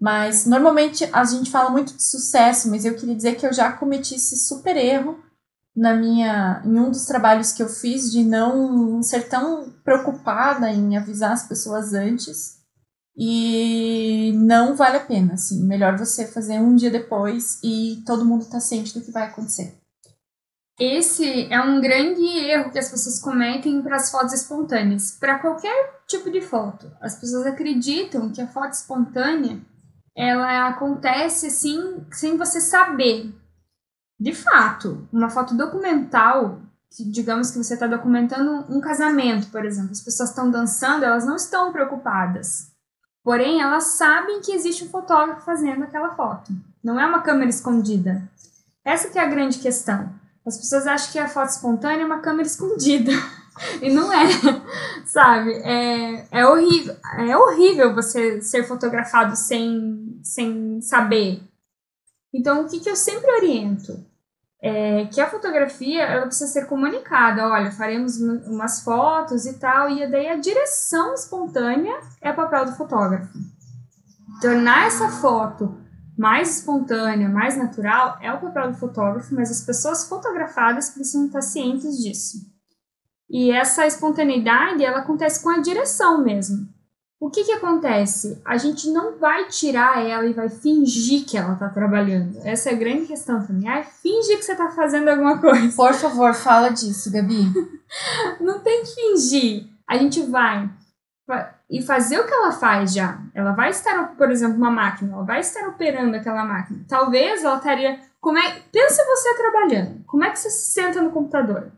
Mas 0.00 0.46
normalmente 0.46 1.08
a 1.12 1.24
gente 1.24 1.50
fala 1.50 1.70
muito 1.70 1.94
de 1.94 2.02
sucesso, 2.02 2.68
mas 2.70 2.84
eu 2.84 2.96
queria 2.96 3.16
dizer 3.16 3.36
que 3.36 3.46
eu 3.46 3.52
já 3.52 3.72
cometi 3.72 4.14
esse 4.14 4.36
super 4.38 4.76
erro 4.76 5.18
na 5.74 5.94
minha 5.94 6.62
em 6.64 6.78
um 6.78 6.90
dos 6.90 7.04
trabalhos 7.04 7.52
que 7.52 7.62
eu 7.62 7.68
fiz 7.68 8.10
de 8.10 8.24
não 8.24 9.02
ser 9.02 9.28
tão 9.28 9.72
preocupada 9.84 10.70
em 10.70 10.96
avisar 10.96 11.32
as 11.32 11.46
pessoas 11.46 11.94
antes 11.94 12.57
e 13.20 14.32
não 14.36 14.76
vale 14.76 14.98
a 14.98 15.04
pena, 15.04 15.34
assim. 15.34 15.66
Melhor 15.66 15.98
você 15.98 16.24
fazer 16.28 16.60
um 16.60 16.76
dia 16.76 16.88
depois 16.90 17.58
e 17.64 18.00
todo 18.06 18.24
mundo 18.24 18.48
tá 18.48 18.60
ciente 18.60 18.96
do 18.96 19.04
que 19.04 19.10
vai 19.10 19.24
acontecer. 19.24 19.74
Esse 20.78 21.52
é 21.52 21.60
um 21.60 21.80
grande 21.80 22.22
erro 22.22 22.70
que 22.70 22.78
as 22.78 22.88
pessoas 22.88 23.18
cometem 23.18 23.82
para 23.82 23.96
as 23.96 24.12
fotos 24.12 24.32
espontâneas. 24.32 25.10
Para 25.18 25.40
qualquer 25.40 26.00
tipo 26.06 26.30
de 26.30 26.40
foto, 26.40 26.88
as 27.00 27.16
pessoas 27.16 27.44
acreditam 27.46 28.30
que 28.30 28.40
a 28.40 28.46
foto 28.46 28.74
espontânea 28.74 29.60
ela 30.16 30.68
acontece 30.68 31.48
assim 31.48 32.06
sem 32.12 32.36
você 32.36 32.60
saber. 32.60 33.34
De 34.20 34.32
fato, 34.32 35.08
uma 35.12 35.28
foto 35.28 35.56
documental, 35.56 36.60
digamos 37.10 37.50
que 37.50 37.58
você 37.58 37.74
está 37.74 37.88
documentando 37.88 38.64
um 38.72 38.80
casamento, 38.80 39.48
por 39.50 39.64
exemplo, 39.64 39.90
as 39.90 40.00
pessoas 40.00 40.30
estão 40.30 40.48
dançando, 40.48 41.04
elas 41.04 41.26
não 41.26 41.34
estão 41.34 41.72
preocupadas. 41.72 42.67
Porém, 43.28 43.60
elas 43.60 43.88
sabem 43.88 44.40
que 44.40 44.52
existe 44.52 44.84
um 44.84 44.88
fotógrafo 44.88 45.44
fazendo 45.44 45.82
aquela 45.82 46.14
foto. 46.14 46.50
Não 46.82 46.98
é 46.98 47.04
uma 47.04 47.20
câmera 47.20 47.50
escondida. 47.50 48.26
Essa 48.82 49.10
que 49.10 49.18
é 49.18 49.22
a 49.22 49.28
grande 49.28 49.58
questão. 49.58 50.10
As 50.46 50.56
pessoas 50.56 50.86
acham 50.86 51.12
que 51.12 51.18
a 51.18 51.28
foto 51.28 51.50
espontânea 51.50 52.04
é 52.04 52.06
uma 52.06 52.20
câmera 52.20 52.48
escondida. 52.48 53.12
e 53.82 53.92
não 53.92 54.10
é, 54.10 54.24
sabe? 55.04 55.52
É, 55.62 56.26
é 56.30 56.46
horrível. 56.46 56.96
É 57.18 57.36
horrível 57.36 57.94
você 57.94 58.40
ser 58.40 58.66
fotografado 58.66 59.36
sem, 59.36 60.18
sem 60.22 60.80
saber. 60.80 61.42
Então, 62.32 62.64
o 62.64 62.66
que, 62.66 62.80
que 62.80 62.88
eu 62.88 62.96
sempre 62.96 63.30
oriento? 63.30 64.06
É 64.60 65.06
que 65.06 65.20
a 65.20 65.30
fotografia 65.30 66.02
ela 66.02 66.26
precisa 66.26 66.50
ser 66.50 66.66
comunicada. 66.66 67.46
Olha, 67.48 67.70
faremos 67.70 68.18
umas 68.20 68.82
fotos 68.82 69.46
e 69.46 69.58
tal, 69.58 69.88
e 69.90 70.10
daí 70.10 70.28
a 70.28 70.36
direção 70.36 71.14
espontânea 71.14 71.98
é 72.20 72.30
o 72.30 72.36
papel 72.36 72.64
do 72.64 72.72
fotógrafo. 72.72 73.38
Tornar 74.40 74.86
essa 74.86 75.08
foto 75.08 75.78
mais 76.18 76.58
espontânea, 76.58 77.28
mais 77.28 77.56
natural, 77.56 78.18
é 78.20 78.32
o 78.32 78.40
papel 78.40 78.72
do 78.72 78.78
fotógrafo, 78.78 79.32
mas 79.32 79.50
as 79.50 79.60
pessoas 79.60 80.08
fotografadas 80.08 80.90
precisam 80.90 81.26
estar 81.26 81.42
cientes 81.42 81.96
disso. 81.98 82.38
E 83.30 83.52
essa 83.52 83.86
espontaneidade, 83.86 84.84
ela 84.84 84.98
acontece 84.98 85.42
com 85.42 85.50
a 85.50 85.60
direção 85.60 86.24
mesmo. 86.24 86.68
O 87.20 87.30
que 87.30 87.42
que 87.42 87.52
acontece? 87.52 88.40
A 88.44 88.56
gente 88.56 88.90
não 88.90 89.18
vai 89.18 89.48
tirar 89.48 90.06
ela 90.06 90.24
e 90.24 90.32
vai 90.32 90.48
fingir 90.48 91.24
que 91.26 91.36
ela 91.36 91.54
está 91.54 91.68
trabalhando. 91.68 92.38
Essa 92.44 92.70
é 92.70 92.74
a 92.74 92.76
grande 92.76 93.06
questão 93.06 93.44
também. 93.44 93.68
Ah, 93.68 93.82
finge 93.82 94.36
que 94.36 94.42
você 94.42 94.52
está 94.52 94.70
fazendo 94.70 95.08
alguma 95.08 95.38
coisa. 95.40 95.74
Por 95.74 95.94
favor, 95.94 96.32
fala 96.32 96.68
disso, 96.68 97.10
Gabi. 97.10 97.52
não 98.40 98.60
tem 98.60 98.84
que 98.84 98.94
fingir. 98.94 99.66
A 99.86 99.96
gente 99.98 100.22
vai 100.22 100.70
e 101.68 101.82
fazer 101.82 102.18
o 102.18 102.26
que 102.26 102.32
ela 102.32 102.52
faz 102.52 102.94
já. 102.94 103.20
Ela 103.34 103.52
vai 103.52 103.70
estar, 103.70 104.16
por 104.16 104.30
exemplo, 104.30 104.56
uma 104.56 104.70
máquina, 104.70 105.12
ela 105.12 105.24
vai 105.24 105.40
estar 105.40 105.68
operando 105.68 106.16
aquela 106.16 106.44
máquina. 106.44 106.84
Talvez 106.88 107.42
ela 107.42 107.56
estaria. 107.56 108.00
Como 108.20 108.38
é, 108.38 108.62
pensa 108.72 109.04
você 109.04 109.34
trabalhando. 109.36 110.04
Como 110.06 110.24
é 110.24 110.30
que 110.30 110.38
você 110.38 110.50
se 110.50 110.72
senta 110.72 111.02
no 111.02 111.10
computador? 111.10 111.70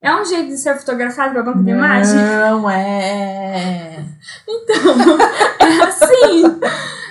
É 0.00 0.14
um 0.14 0.24
jeito 0.24 0.48
de 0.48 0.56
ser 0.56 0.78
fotografado 0.78 1.32
para 1.32 1.42
banco 1.42 1.62
de 1.62 1.70
imagem? 1.70 2.16
Não 2.16 2.70
é. 2.70 4.04
Então, 4.46 5.18
é 5.58 5.82
assim. 5.82 6.60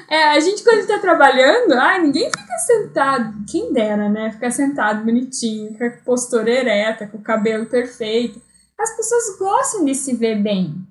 É, 0.10 0.30
a 0.30 0.39
gente, 0.39 0.63
quando 0.63 0.80
está 0.80 0.97
trabalhando, 0.97 1.73
ai, 1.73 2.02
ninguém 2.02 2.32
fica 2.32 2.58
sentado. 2.60 3.34
Quem 3.45 3.73
dera, 3.73 4.08
né? 4.08 4.32
Ficar 4.32 4.52
sentado 4.52 5.04
bonitinho, 5.04 5.78
com 5.78 5.84
a 5.84 5.89
postura 6.06 6.50
ereta, 6.50 7.08
com 7.08 7.17
o 7.17 7.23
cabelo 7.23 7.65
perfeito. 7.65 8.41
As 8.80 8.95
pessoas 8.95 9.38
gostam 9.38 9.84
de 9.84 9.93
se 9.93 10.15
ver 10.15 10.41
bem. 10.41 10.88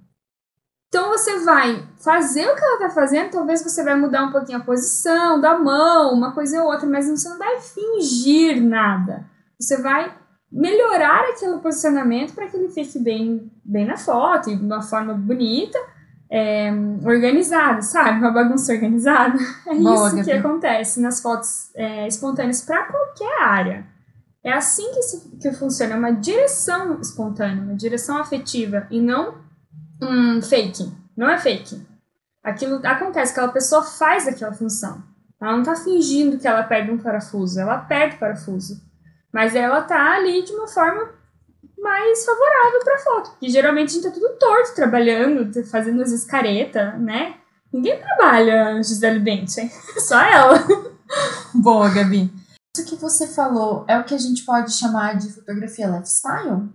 Então 0.88 1.09
você 1.09 1.38
vai 1.40 1.87
fazer 1.96 2.46
o 2.46 2.54
que 2.54 2.62
ela 2.62 2.74
está 2.74 2.90
fazendo, 2.90 3.30
talvez 3.30 3.62
você 3.62 3.82
vai 3.82 3.94
mudar 3.96 4.24
um 4.24 4.32
pouquinho 4.32 4.59
a 4.59 4.64
posição 4.64 5.40
da 5.40 5.59
mão, 5.59 6.12
uma 6.12 6.32
coisa 6.32 6.62
ou 6.62 6.70
outra, 6.70 6.87
mas 6.87 7.09
você 7.09 7.28
não 7.28 7.38
vai 7.38 7.61
fingir 7.61 8.62
nada. 8.62 9.24
Você 9.59 9.80
vai 9.80 10.14
melhorar 10.57 11.29
aquele 11.29 11.59
posicionamento 11.59 12.35
para 12.35 12.47
que 12.47 12.57
ele 12.57 12.71
fique 12.71 12.99
bem, 12.99 13.53
bem 13.62 13.85
na 13.85 13.99
foto, 13.99 14.57
de 14.57 14.64
uma 14.64 14.81
forma 14.81 15.12
bonita, 15.12 15.79
é, 16.31 16.73
organizada, 17.05 17.83
sabe? 17.83 18.19
Uma 18.19 18.31
bagunça 18.31 18.73
organizada. 18.73 19.38
É 19.66 19.75
Boa, 19.75 20.09
isso 20.09 20.25
que 20.25 20.33
acontece 20.33 21.01
nas 21.01 21.21
fotos 21.21 21.71
é, 21.75 22.07
espontâneas 22.09 22.62
para 22.62 22.85
qualquer 22.85 23.42
área. 23.42 23.87
É 24.42 24.53
assim 24.53 24.90
que, 24.92 25.03
se, 25.03 25.29
que 25.40 25.53
funciona, 25.53 25.95
é 25.95 25.99
uma 25.99 26.12
direção 26.12 27.01
espontânea, 27.01 27.62
uma 27.62 27.75
direção 27.75 28.16
afetiva, 28.16 28.87
e 28.90 29.01
não 29.01 29.35
um 30.01 30.40
fake. 30.40 30.90
Não 31.16 31.29
é 31.29 31.37
fake. 31.37 31.85
Aquilo 32.42 32.81
acontece, 32.85 33.33
aquela 33.33 33.49
pessoa 33.49 33.83
faz 33.83 34.27
aquela 34.27 34.53
função. 34.53 35.03
Ela 35.40 35.53
não 35.53 35.61
está 35.61 35.75
fingindo 35.75 36.38
que 36.38 36.47
ela 36.47 36.62
perde 36.62 36.90
um 36.92 36.99
parafuso, 36.99 37.61
ela 37.61 37.77
perde 37.79 38.16
parafuso. 38.16 38.86
Mas 39.37 39.55
ela 39.55 39.83
tá 39.83 40.14
ali 40.14 40.42
de 40.42 40.53
uma 40.53 40.66
forma 40.66 41.11
mais 41.77 42.25
favorável 42.25 42.81
para 42.83 42.99
foto. 42.99 43.31
Porque 43.33 43.51
geralmente 43.51 43.90
a 43.90 43.92
gente 43.92 44.05
tá 44.05 44.11
tudo 44.11 44.38
torto 44.38 44.75
trabalhando, 44.75 45.62
fazendo 45.64 46.01
as 46.01 46.11
escaretas, 46.11 46.99
né? 46.99 47.37
Ninguém 47.70 48.01
trabalha 48.01 48.83
Gisele 48.83 49.18
Bündchen, 49.18 49.70
só 50.01 50.18
ela. 50.22 50.55
Boa, 51.55 51.90
Gabi. 51.90 52.33
Isso 52.75 52.87
que 52.88 52.96
você 52.96 53.27
falou 53.27 53.85
é 53.87 53.99
o 53.99 54.05
que 54.05 54.14
a 54.14 54.18
gente 54.18 54.42
pode 54.42 54.72
chamar 54.72 55.18
de 55.18 55.31
fotografia 55.31 55.87
lifestyle? 55.87 56.70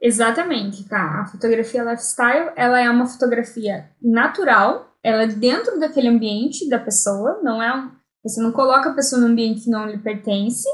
Exatamente, 0.00 0.88
tá? 0.88 1.22
A 1.22 1.26
fotografia 1.26 1.82
lifestyle, 1.82 2.52
ela 2.54 2.78
é 2.78 2.88
uma 2.88 3.08
fotografia 3.08 3.90
natural, 4.00 4.94
ela 5.02 5.24
é 5.24 5.26
dentro 5.26 5.80
daquele 5.80 6.06
ambiente 6.06 6.68
da 6.68 6.78
pessoa, 6.78 7.40
não 7.42 7.60
é 7.60 7.74
um, 7.74 7.90
você 8.24 8.40
não 8.40 8.52
coloca 8.52 8.90
a 8.90 8.94
pessoa 8.94 9.20
num 9.20 9.32
ambiente 9.32 9.64
que 9.64 9.70
não 9.70 9.88
lhe 9.88 9.98
pertence, 9.98 10.68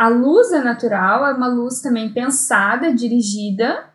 a 0.00 0.08
luz 0.08 0.50
é 0.50 0.64
natural, 0.64 1.26
é 1.26 1.34
uma 1.34 1.46
luz 1.46 1.82
também 1.82 2.10
pensada, 2.10 2.90
dirigida, 2.90 3.92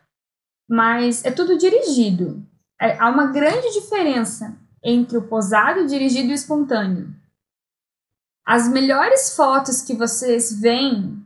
mas 0.69 1.25
é 1.25 1.31
tudo 1.31 1.57
dirigido. 1.57 2.45
É, 2.79 2.95
há 2.99 3.09
uma 3.09 3.31
grande 3.31 3.73
diferença 3.73 4.55
entre 4.83 5.17
o 5.17 5.23
posado, 5.23 5.87
dirigido 5.87 6.29
e 6.29 6.33
espontâneo. 6.33 7.11
As 8.45 8.67
melhores 8.67 9.35
fotos 9.35 9.81
que 9.81 9.95
vocês 9.95 10.61
veem 10.61 11.25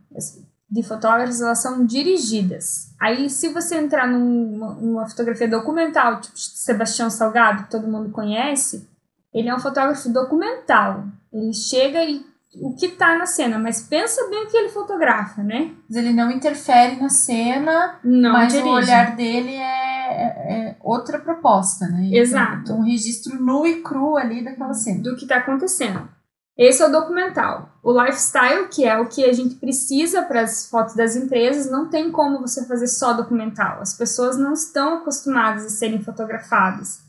de 0.71 0.81
fotógrafos, 0.81 1.41
elas 1.41 1.61
são 1.61 1.85
dirigidas. 1.85 2.95
Aí, 3.01 3.29
se 3.29 3.49
você 3.49 3.75
entrar 3.75 4.07
numa, 4.07 4.75
numa 4.75 5.09
fotografia 5.09 5.49
documental, 5.49 6.21
tipo 6.21 6.39
Sebastião 6.39 7.09
Salgado, 7.09 7.63
que 7.63 7.71
todo 7.71 7.85
mundo 7.85 8.11
conhece, 8.11 8.87
ele 9.33 9.49
é 9.49 9.53
um 9.53 9.59
fotógrafo 9.59 10.07
documental. 10.07 11.03
Ele 11.33 11.53
chega 11.53 12.01
e 12.01 12.25
o 12.55 12.75
que 12.75 12.87
tá 12.89 13.15
na 13.17 13.27
cena, 13.27 13.59
mas 13.59 13.83
pensa 13.83 14.27
bem 14.29 14.43
o 14.43 14.47
que 14.47 14.57
ele 14.57 14.69
fotografa, 14.69 15.43
né? 15.43 15.71
Mas 15.87 15.97
ele 15.97 16.11
não 16.11 16.31
interfere 16.31 16.99
na 16.99 17.09
cena, 17.09 17.99
não 18.03 18.33
mas 18.33 18.51
dirige. 18.51 18.69
o 18.69 18.73
olhar 18.73 19.15
dele 19.15 19.53
é, 19.53 20.11
é, 20.11 20.69
é 20.69 20.77
outra 20.81 21.19
proposta, 21.19 21.87
né? 21.87 22.09
Exato. 22.11 22.61
Então, 22.61 22.79
um 22.79 22.83
registro 22.83 23.39
nu 23.39 23.67
e 23.67 23.81
cru 23.81 24.17
ali 24.17 24.43
daquela 24.43 24.73
cena. 24.73 25.03
Do 25.03 25.15
que 25.15 25.27
tá 25.27 25.37
acontecendo. 25.37 26.09
Esse 26.57 26.81
é 26.81 26.87
o 26.87 26.91
documental. 26.91 27.69
O 27.83 27.93
lifestyle, 27.93 28.67
que 28.67 28.83
é 28.83 28.99
o 28.99 29.07
que 29.07 29.23
a 29.23 29.31
gente 29.31 29.55
precisa 29.55 30.23
para 30.23 30.41
as 30.41 30.69
fotos 30.69 30.95
das 30.95 31.15
empresas, 31.15 31.71
não 31.71 31.87
tem 31.87 32.11
como 32.11 32.41
você 32.41 32.65
fazer 32.65 32.87
só 32.87 33.13
documental. 33.13 33.79
As 33.79 33.93
pessoas 33.93 34.37
não 34.37 34.53
estão 34.53 34.95
acostumadas 34.95 35.65
a 35.65 35.69
serem 35.69 36.01
fotografadas. 36.01 36.99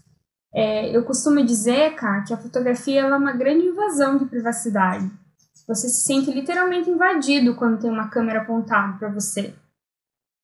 É, 0.55 0.95
eu 0.95 1.03
costumo 1.05 1.45
dizer, 1.45 1.95
cara, 1.95 2.23
que 2.23 2.35
a 2.35 2.37
fotografia 2.37 3.01
é 3.01 3.17
uma 3.17 3.33
grande 3.33 3.67
invasão 3.67 4.19
de 4.19 4.27
privacidade. 4.27 5.11
Você 5.71 5.89
se 5.89 6.01
sente 6.01 6.33
literalmente 6.33 6.91
invadido 6.91 7.55
quando 7.55 7.81
tem 7.81 7.89
uma 7.89 8.09
câmera 8.09 8.41
apontada 8.41 8.99
para 8.99 9.09
você. 9.09 9.55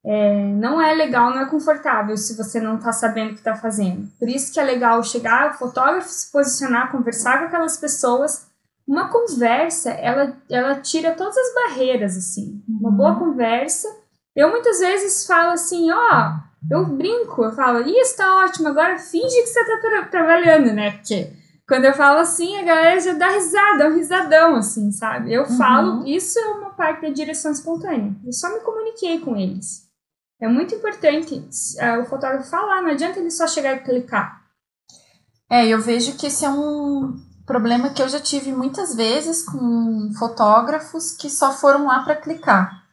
É, 0.05 0.45
não 0.55 0.81
é 0.81 0.95
legal, 0.95 1.31
não 1.31 1.41
é 1.41 1.51
confortável 1.51 2.17
se 2.17 2.37
você 2.37 2.61
não 2.61 2.77
está 2.77 2.93
sabendo 2.93 3.31
o 3.31 3.33
que 3.33 3.41
está 3.41 3.57
fazendo. 3.57 4.09
Por 4.21 4.29
isso 4.29 4.53
que 4.53 4.61
é 4.61 4.63
legal 4.63 5.03
chegar, 5.03 5.51
o 5.51 5.55
fotógrafo 5.55 6.09
se 6.09 6.31
posicionar, 6.31 6.93
conversar 6.93 7.41
com 7.41 7.47
aquelas 7.47 7.77
pessoas. 7.77 8.47
Uma 8.87 9.09
conversa, 9.09 9.91
ela, 9.91 10.37
ela 10.49 10.77
tira 10.77 11.13
todas 11.13 11.37
as 11.37 11.55
barreiras, 11.55 12.17
assim. 12.17 12.63
Uma 12.69 12.93
boa 12.93 13.15
uhum. 13.15 13.19
conversa. 13.19 13.89
Eu 14.37 14.51
muitas 14.51 14.79
vezes 14.79 15.27
falo 15.27 15.51
assim, 15.51 15.91
ó, 15.91 15.97
oh, 15.97 16.73
eu 16.73 16.87
brinco, 16.87 17.43
eu 17.43 17.51
falo, 17.51 17.81
isso 17.81 18.17
tá 18.17 18.45
ótimo, 18.45 18.69
agora 18.69 18.97
finge 18.97 19.43
que 19.43 19.47
você 19.47 19.65
tá 19.65 19.81
tra 19.81 20.05
trabalhando, 20.05 20.73
né? 20.73 20.93
Porque 20.93 21.33
quando 21.69 21.85
eu 21.85 21.95
falo 21.95 22.21
assim, 22.21 22.57
a 22.57 22.63
galera 22.63 23.01
já 23.01 23.13
dá 23.15 23.29
risada, 23.29 23.85
é 23.85 23.89
um 23.89 23.95
risadão, 23.97 24.57
assim, 24.57 24.93
sabe? 24.93 25.33
Eu 25.33 25.43
uhum. 25.43 25.57
falo, 25.57 26.07
isso 26.07 26.39
é 26.39 26.47
uma 26.47 26.71
parte 26.71 27.03
da 27.03 27.09
direção 27.09 27.51
espontânea. 27.51 28.15
Eu 28.25 28.33
só 28.33 28.49
me 28.53 28.61
comuniquei 28.61 29.19
com 29.19 29.37
eles. 29.37 29.85
É 30.41 30.47
muito 30.47 30.75
importante 30.75 31.35
uh, 31.35 32.03
o 32.03 32.05
fotógrafo 32.05 32.49
falar, 32.49 32.83
não 32.83 32.91
adianta 32.91 33.19
ele 33.19 33.31
só 33.31 33.47
chegar 33.49 33.75
e 33.77 33.81
clicar. 33.81 34.45
É, 35.51 35.67
eu 35.67 35.81
vejo 35.81 36.17
que 36.17 36.27
esse 36.27 36.45
é 36.45 36.51
um 36.51 37.17
problema 37.45 37.91
que 37.91 38.03
eu 38.03 38.09
já 38.09 38.21
tive 38.21 38.53
muitas 38.53 38.95
vezes 38.95 39.43
com 39.45 40.11
fotógrafos 40.19 41.13
que 41.13 41.31
só 41.31 41.53
foram 41.53 41.87
lá 41.87 42.03
para 42.03 42.17
clicar. 42.17 42.86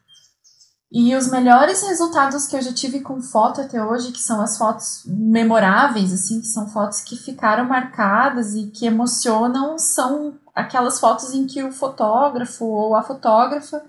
E 0.96 1.12
os 1.16 1.28
melhores 1.28 1.82
resultados 1.82 2.46
que 2.46 2.54
eu 2.54 2.62
já 2.62 2.72
tive 2.72 3.00
com 3.00 3.20
foto 3.20 3.60
até 3.60 3.84
hoje, 3.84 4.12
que 4.12 4.22
são 4.22 4.40
as 4.40 4.56
fotos 4.56 5.02
memoráveis, 5.04 6.12
assim, 6.12 6.40
que 6.40 6.46
são 6.46 6.68
fotos 6.68 7.00
que 7.00 7.16
ficaram 7.16 7.64
marcadas 7.64 8.54
e 8.54 8.66
que 8.66 8.86
emocionam, 8.86 9.76
são 9.76 10.38
aquelas 10.54 11.00
fotos 11.00 11.34
em 11.34 11.48
que 11.48 11.64
o 11.64 11.72
fotógrafo 11.72 12.64
ou 12.64 12.94
a 12.94 13.02
fotógrafa 13.02 13.84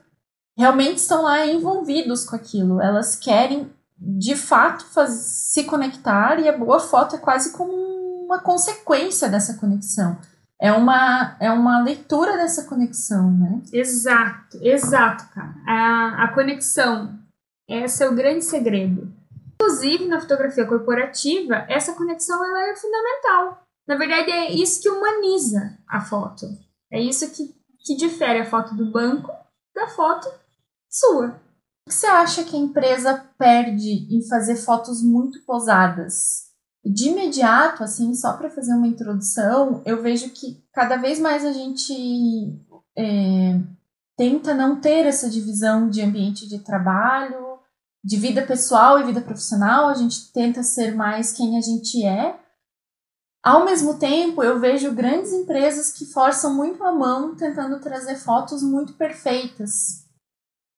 realmente 0.58 0.98
estão 0.98 1.22
lá 1.22 1.46
envolvidos 1.46 2.26
com 2.26 2.36
aquilo. 2.36 2.82
Elas 2.82 3.16
querem, 3.16 3.72
de 4.00 4.36
fato, 4.36 4.84
faz, 4.86 5.12
se 5.12 5.64
conectar 5.66 6.40
e 6.40 6.50
a 6.50 6.58
boa 6.58 6.80
foto 6.80 7.18
é 7.18 7.20
quase 7.20 7.52
como 7.52 7.72
uma 8.26 8.40
consequência 8.40 9.30
dessa 9.30 9.54
conexão. 9.54 10.18
É 10.66 10.72
uma, 10.72 11.38
é 11.40 11.52
uma 11.52 11.80
leitura 11.84 12.38
dessa 12.38 12.64
conexão, 12.64 13.30
né? 13.30 13.62
Exato, 13.72 14.58
exato, 14.64 15.30
cara. 15.30 15.54
A, 15.68 16.24
a 16.24 16.34
conexão, 16.34 17.20
esse 17.70 18.04
é 18.04 18.10
o 18.10 18.16
grande 18.16 18.44
segredo. 18.44 19.14
Inclusive, 19.54 20.08
na 20.08 20.20
fotografia 20.20 20.66
corporativa, 20.66 21.68
essa 21.70 21.94
conexão 21.94 22.44
ela 22.44 22.72
é 22.72 22.76
fundamental. 22.76 23.62
Na 23.88 23.96
verdade, 23.96 24.32
é 24.32 24.52
isso 24.54 24.82
que 24.82 24.90
humaniza 24.90 25.78
a 25.88 26.02
foto. 26.02 26.48
É 26.92 27.00
isso 27.00 27.30
que, 27.30 27.54
que 27.86 27.96
difere 27.96 28.40
a 28.40 28.50
foto 28.50 28.74
do 28.74 28.92
banco 28.92 29.32
da 29.76 29.88
foto 29.90 30.28
sua. 30.90 31.28
O 31.28 31.90
que 31.90 31.94
você 31.94 32.08
acha 32.08 32.44
que 32.44 32.56
a 32.56 32.60
empresa 32.60 33.24
perde 33.38 34.08
em 34.10 34.28
fazer 34.28 34.56
fotos 34.56 35.04
muito 35.04 35.44
posadas? 35.46 36.45
De 36.86 37.10
imediato, 37.10 37.84
assim, 37.84 38.14
só 38.14 38.34
para 38.34 38.50
fazer 38.50 38.74
uma 38.74 38.88
introdução, 38.88 39.82
eu 39.86 40.04
vejo 40.04 40.30
que 40.30 40.64
cada 40.72 40.98
vez 40.98 41.20
mais 41.20 41.44
a 41.44 41.52
gente 41.52 42.62
é, 42.96 43.60
tenta 44.16 44.54
não 44.54 44.80
ter 44.80 45.06
essa 45.08 45.28
divisão 45.28 45.90
de 45.90 46.02
ambiente 46.02 46.48
de 46.48 46.60
trabalho, 46.60 47.58
de 48.04 48.18
vida 48.18 48.46
pessoal 48.46 49.00
e 49.00 49.04
vida 49.04 49.20
profissional, 49.20 49.90
a 49.90 49.96
gente 49.96 50.32
tenta 50.32 50.62
ser 50.62 50.94
mais 50.94 51.34
quem 51.34 51.58
a 51.58 51.62
gente 51.62 52.06
é. 52.06 52.40
Ao 53.44 53.66
mesmo 53.66 53.98
tempo, 53.98 54.44
eu 54.44 54.60
vejo 54.60 54.94
grandes 54.94 55.34
empresas 55.34 55.92
que 55.92 56.06
forçam 56.06 56.54
muito 56.54 56.84
a 56.84 56.92
mão 56.92 57.36
tentando 57.36 57.80
trazer 57.80 58.16
fotos 58.16 58.62
muito 58.62 58.94
perfeitas. 58.94 60.06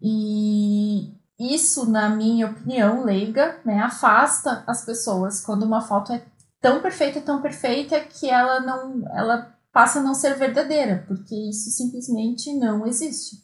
E 0.02 1.14
isso, 1.40 1.90
na 1.90 2.10
minha 2.10 2.48
opinião 2.48 3.04
leiga, 3.04 3.60
né, 3.64 3.80
afasta 3.80 4.64
as 4.66 4.84
pessoas 4.84 5.40
quando 5.42 5.64
uma 5.64 5.82
foto 5.82 6.12
é 6.12 6.26
tão 6.60 6.82
perfeita, 6.82 7.22
tão 7.22 7.42
perfeita 7.42 8.00
que 8.00 8.28
ela 8.30 8.60
não, 8.60 9.08
ela 9.16 9.56
passa 9.72 10.00
a 10.00 10.04
não 10.04 10.16
ser 10.16 10.36
verdadeira, 10.36 11.04
porque 11.08 11.36
isso 11.50 11.70
simplesmente 11.70 12.52
não 12.54 12.88
existe. 12.88 13.38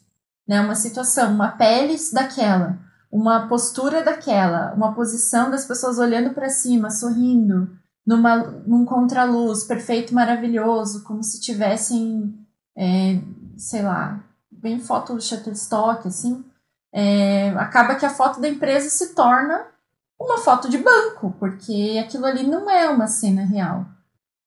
Né, 0.46 0.60
uma 0.60 0.74
situação, 0.74 1.32
uma 1.32 1.52
pele 1.52 1.96
daquela, 2.12 2.78
uma 3.10 3.46
postura 3.46 4.02
daquela, 4.02 4.74
uma 4.74 4.92
posição 4.92 5.50
das 5.50 5.64
pessoas 5.64 5.98
olhando 5.98 6.34
para 6.34 6.50
cima, 6.50 6.90
sorrindo, 6.90 7.70
numa, 8.04 8.36
num 8.66 8.84
contraluz 8.84 9.64
perfeito, 9.64 10.12
maravilhoso, 10.12 11.04
como 11.04 11.22
se 11.22 11.40
tivessem, 11.40 12.34
é, 12.76 13.20
sei 13.56 13.82
lá, 13.82 14.22
bem 14.50 14.80
foto 14.80 15.18
Shutterstock, 15.20 16.08
assim, 16.08 16.44
é, 16.96 17.48
acaba 17.58 17.96
que 17.96 18.06
a 18.06 18.10
foto 18.10 18.40
da 18.40 18.48
empresa 18.48 18.88
se 18.88 19.16
torna 19.16 19.66
uma 20.18 20.38
foto 20.38 20.68
de 20.68 20.78
banco, 20.78 21.34
porque 21.40 22.00
aquilo 22.00 22.24
ali 22.24 22.46
não 22.46 22.70
é 22.70 22.88
uma 22.88 23.08
cena 23.08 23.44
real, 23.44 23.84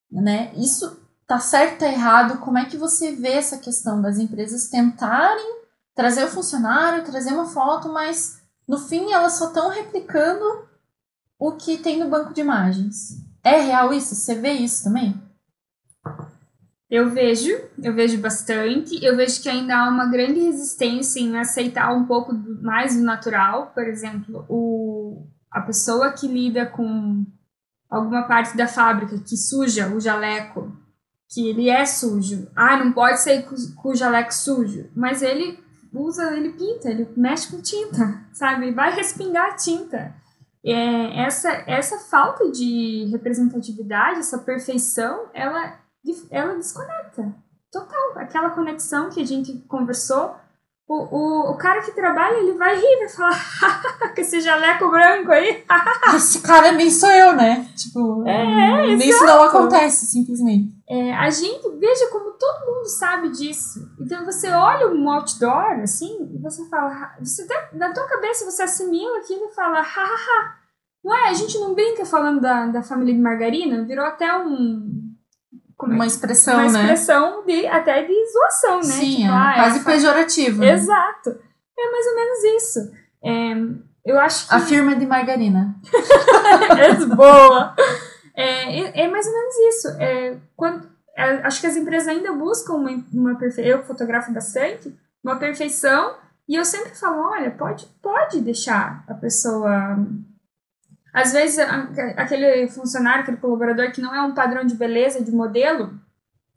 né? 0.10 0.54
Isso 0.56 0.98
tá 1.28 1.42
certo, 1.42 1.80
tá 1.80 1.88
errado? 1.88 2.40
Como 2.40 2.58
é 2.58 2.64
que 2.64 2.78
você 2.78 3.12
vê 3.12 3.34
essa 3.34 3.58
questão 3.58 4.02
das 4.02 4.18
empresas 4.18 4.70
tentarem 4.70 5.58
trazer 5.94 6.24
o 6.24 6.30
funcionário, 6.30 7.04
trazer 7.04 7.34
uma 7.34 7.48
foto, 7.48 7.90
mas 7.90 8.42
no 8.66 8.78
fim 8.78 9.12
elas 9.12 9.34
só 9.34 9.48
estão 9.48 9.68
replicando 9.68 10.66
o 11.38 11.52
que 11.52 11.78
tem 11.78 12.00
no 12.00 12.10
banco 12.10 12.34
de 12.34 12.40
imagens? 12.40 13.18
É 13.44 13.60
real 13.60 13.94
isso? 13.94 14.16
Você 14.16 14.36
vê 14.36 14.54
isso 14.54 14.86
também? 14.86 15.22
Eu 16.89 17.10
vejo, 17.10 17.52
eu 17.84 17.93
vejo 17.93 18.17
bastante. 18.19 19.04
Eu 19.04 19.17
vejo 19.17 19.41
que 19.41 19.50
ainda 19.50 19.78
há 19.78 19.89
uma 19.89 20.06
grande 20.06 20.39
resistência 20.39 21.19
em 21.19 21.38
aceitar 21.38 21.93
um 21.93 22.06
pouco 22.06 22.34
mais 22.62 22.95
do 22.95 23.04
natural. 23.04 23.71
Por 23.73 23.84
exemplo, 23.84 24.45
o, 24.47 25.28
a 25.52 25.62
pessoa 25.62 26.13
que 26.13 26.28
lida 26.28 26.65
com 26.65 27.26
alguma 27.89 28.23
parte 28.23 28.56
da 28.56 28.67
fábrica 28.67 29.17
que 29.17 29.36
suja 29.36 29.89
o 29.89 30.00
jaleco, 30.00 30.71
que 31.30 31.50
ele 31.50 31.69
é 31.69 31.86
sujo. 31.86 32.47
Ah, 32.56 32.78
não 32.78 32.93
pode 32.93 33.19
sair 33.19 33.43
com, 33.43 33.56
com 33.76 33.89
o 33.89 33.95
jaleco 33.95 34.34
sujo. 34.34 34.89
Mas 34.95 35.21
ele 35.21 35.60
usa, 35.93 36.36
ele 36.38 36.54
pinta, 36.54 36.89
ele 36.89 37.08
mexe 37.17 37.52
com 37.52 37.62
tinta, 37.62 38.23
sabe? 38.32 38.71
Vai 38.71 38.95
respingar 38.95 39.58
tinta. 39.58 40.15
É, 40.63 41.23
essa, 41.23 41.50
essa 41.67 41.97
falta 42.00 42.50
de 42.50 43.10
representatividade, 43.12 44.19
essa 44.19 44.38
perfeição, 44.39 45.30
ela 45.34 45.80
ela 46.30 46.56
desconecta. 46.56 47.34
Total. 47.72 48.17
Aquela 48.17 48.52
conexão 48.52 49.10
que 49.10 49.22
a 49.22 49.26
gente 49.26 49.54
conversou. 49.67 50.36
O, 50.89 50.96
o, 50.96 51.52
o 51.52 51.58
cara 51.58 51.82
que 51.82 51.91
trabalha, 51.91 52.38
ele 52.38 52.54
vai 52.54 52.78
rir, 52.78 53.00
vai 53.00 53.10
falar 53.10 54.15
com 54.15 54.22
esse 54.22 54.39
jaleco 54.39 54.89
branco 54.89 55.32
aí. 55.34 55.65
esse 56.15 56.41
cara 56.41 56.72
nem 56.72 56.89
sou 56.89 57.12
eu, 57.12 57.36
né? 57.36 57.67
Tipo, 57.76 58.26
é, 58.26 58.96
nem 58.96 59.10
isso 59.10 59.26
não 59.26 59.43
acontece, 59.43 60.06
simplesmente. 60.06 60.72
É, 60.89 61.13
a 61.13 61.30
gente, 61.30 61.70
veja 61.78 62.08
como 62.10 62.32
todo 62.32 62.65
mundo 62.65 62.88
sabe 62.88 63.30
disso. 63.32 63.91
Então 64.00 64.24
você 64.24 64.50
olha 64.50 64.88
um 64.88 65.10
outdoor, 65.12 65.82
assim, 65.82 66.32
e 66.34 66.41
você 66.41 66.65
fala, 66.70 67.15
você 67.20 67.46
na 67.74 67.91
tua 67.91 68.08
cabeça 68.08 68.50
você 68.50 68.63
assimila 68.63 69.17
aquilo 69.17 69.46
e 69.46 69.54
fala, 69.54 69.82
hahaha. 69.82 70.56
Ué, 71.06 71.30
a 71.30 71.34
gente 71.34 71.60
não 71.60 71.74
brinca 71.74 72.06
falando 72.06 72.39
da, 72.39 72.67
da 72.67 72.82
família 72.82 73.13
de 73.13 73.20
margarina? 73.20 73.84
Virou 73.84 74.06
até 74.06 74.34
um, 74.38 75.07
como 75.78 75.94
uma 75.94 76.08
expressão, 76.08 76.56
uma 76.56 76.72
né? 76.72 76.80
expressão 76.82 77.46
de, 77.46 77.68
até 77.68 78.04
de 78.04 78.13
zoação, 78.32 78.78
né? 78.78 78.84
Sim, 78.84 79.16
tipo, 79.18 79.28
é 79.28 79.28
ah, 79.28 79.54
quase 79.56 79.80
pejorativo. 79.82 80.62
Né? 80.62 80.72
Exato. 80.72 81.40
É 81.78 81.92
mais 81.92 82.08
ou 82.08 82.16
menos 82.16 82.44
isso. 82.44 82.92
É, 83.24 84.12
eu 84.12 84.20
acho 84.20 84.48
que... 84.48 84.56
A 84.56 84.60
firma 84.60 84.96
de 84.96 85.06
margarina. 85.06 85.76
é 86.80 87.06
boa. 87.06 87.76
É, 88.36 88.80
é, 88.80 89.02
é, 89.04 89.08
mais 89.08 89.28
ou 89.28 89.34
menos 89.34 89.56
isso. 89.56 89.88
É, 90.00 90.38
quando, 90.56 90.90
é, 91.16 91.24
acho 91.44 91.62
que 91.62 91.68
as 91.68 91.76
empresas 91.76 92.08
ainda 92.08 92.34
buscam 92.34 92.74
uma, 92.74 93.04
uma 93.13 93.36
perfeição. 93.36 93.72
Eu 93.72 93.84
fotografo 93.84 94.34
bastante, 94.34 94.98
uma 95.24 95.36
perfeição. 95.36 96.16
E 96.50 96.56
eu 96.56 96.66
sempre 96.66 96.96
falo, 96.96 97.30
olha, 97.30 97.52
pode, 97.52 97.86
pode 98.02 98.40
deixar 98.40 99.04
a 99.08 99.13
pessoa 99.13 99.98
às 101.18 101.34
vezes, 101.34 101.58
aquele 102.16 102.68
funcionário, 102.68 103.24
aquele 103.24 103.38
colaborador 103.38 103.92
que 103.92 104.00
não 104.00 104.14
é 104.14 104.22
um 104.22 104.36
padrão 104.36 104.64
de 104.64 104.76
beleza, 104.76 105.24
de 105.24 105.32
modelo, 105.32 106.00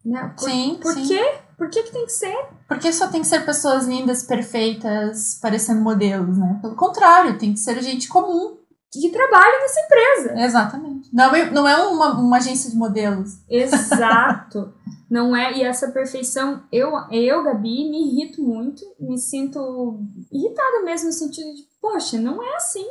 né? 0.04 0.34
Por, 0.36 0.50
sim, 0.50 0.78
por 0.82 0.92
sim. 0.92 1.08
quê? 1.08 1.34
Por 1.56 1.70
que, 1.70 1.82
que 1.82 1.92
tem 1.92 2.04
que 2.04 2.12
ser? 2.12 2.36
Porque 2.68 2.92
só 2.92 3.08
tem 3.08 3.22
que 3.22 3.26
ser 3.26 3.46
pessoas 3.46 3.86
lindas, 3.86 4.22
perfeitas, 4.22 5.38
parecendo 5.40 5.80
modelos, 5.80 6.36
né? 6.36 6.58
Pelo 6.60 6.76
contrário, 6.76 7.38
tem 7.38 7.54
que 7.54 7.58
ser 7.58 7.80
gente 7.82 8.06
comum. 8.06 8.58
Que 8.92 9.08
trabalha 9.08 9.60
nessa 9.60 9.80
empresa. 9.80 10.44
Exatamente. 10.44 11.08
Não, 11.10 11.34
é, 11.34 11.50
não 11.50 11.66
é 11.66 11.76
uma, 11.86 12.18
uma 12.18 12.36
agência 12.36 12.70
de 12.70 12.76
modelos. 12.76 13.38
Exato. 13.48 14.74
não 15.08 15.34
é, 15.34 15.56
e 15.56 15.62
essa 15.62 15.90
perfeição, 15.90 16.64
eu, 16.70 16.92
eu, 17.10 17.42
Gabi, 17.44 17.88
me 17.88 18.08
irrito 18.08 18.42
muito, 18.42 18.82
me 19.00 19.16
sinto 19.16 20.00
irritada 20.30 20.82
mesmo 20.84 21.06
no 21.06 21.12
sentido 21.14 21.54
de, 21.54 21.62
poxa, 21.80 22.18
não 22.18 22.42
é 22.42 22.56
assim. 22.56 22.86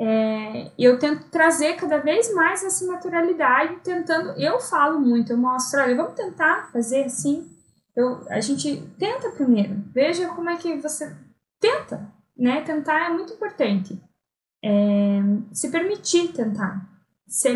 É, 0.00 0.70
eu 0.78 0.96
tento 0.96 1.28
trazer 1.28 1.74
cada 1.74 1.98
vez 1.98 2.32
mais 2.32 2.62
essa 2.62 2.86
naturalidade, 2.86 3.80
tentando. 3.82 4.30
Eu 4.40 4.60
falo 4.60 5.00
muito, 5.00 5.32
eu 5.32 5.36
mostro, 5.36 5.80
olha, 5.80 5.96
vamos 5.96 6.14
tentar 6.14 6.70
fazer 6.72 7.04
assim. 7.04 7.50
Eu, 7.96 8.24
a 8.30 8.40
gente 8.40 8.80
tenta 8.96 9.30
primeiro, 9.30 9.82
veja 9.92 10.28
como 10.28 10.48
é 10.48 10.56
que 10.56 10.76
você 10.76 11.12
tenta, 11.58 12.08
né? 12.36 12.60
Tentar 12.60 13.06
é 13.06 13.12
muito 13.12 13.32
importante. 13.32 14.00
É, 14.64 15.20
se 15.52 15.68
permitir 15.68 16.32
tentar, 16.32 16.88
se, 17.26 17.48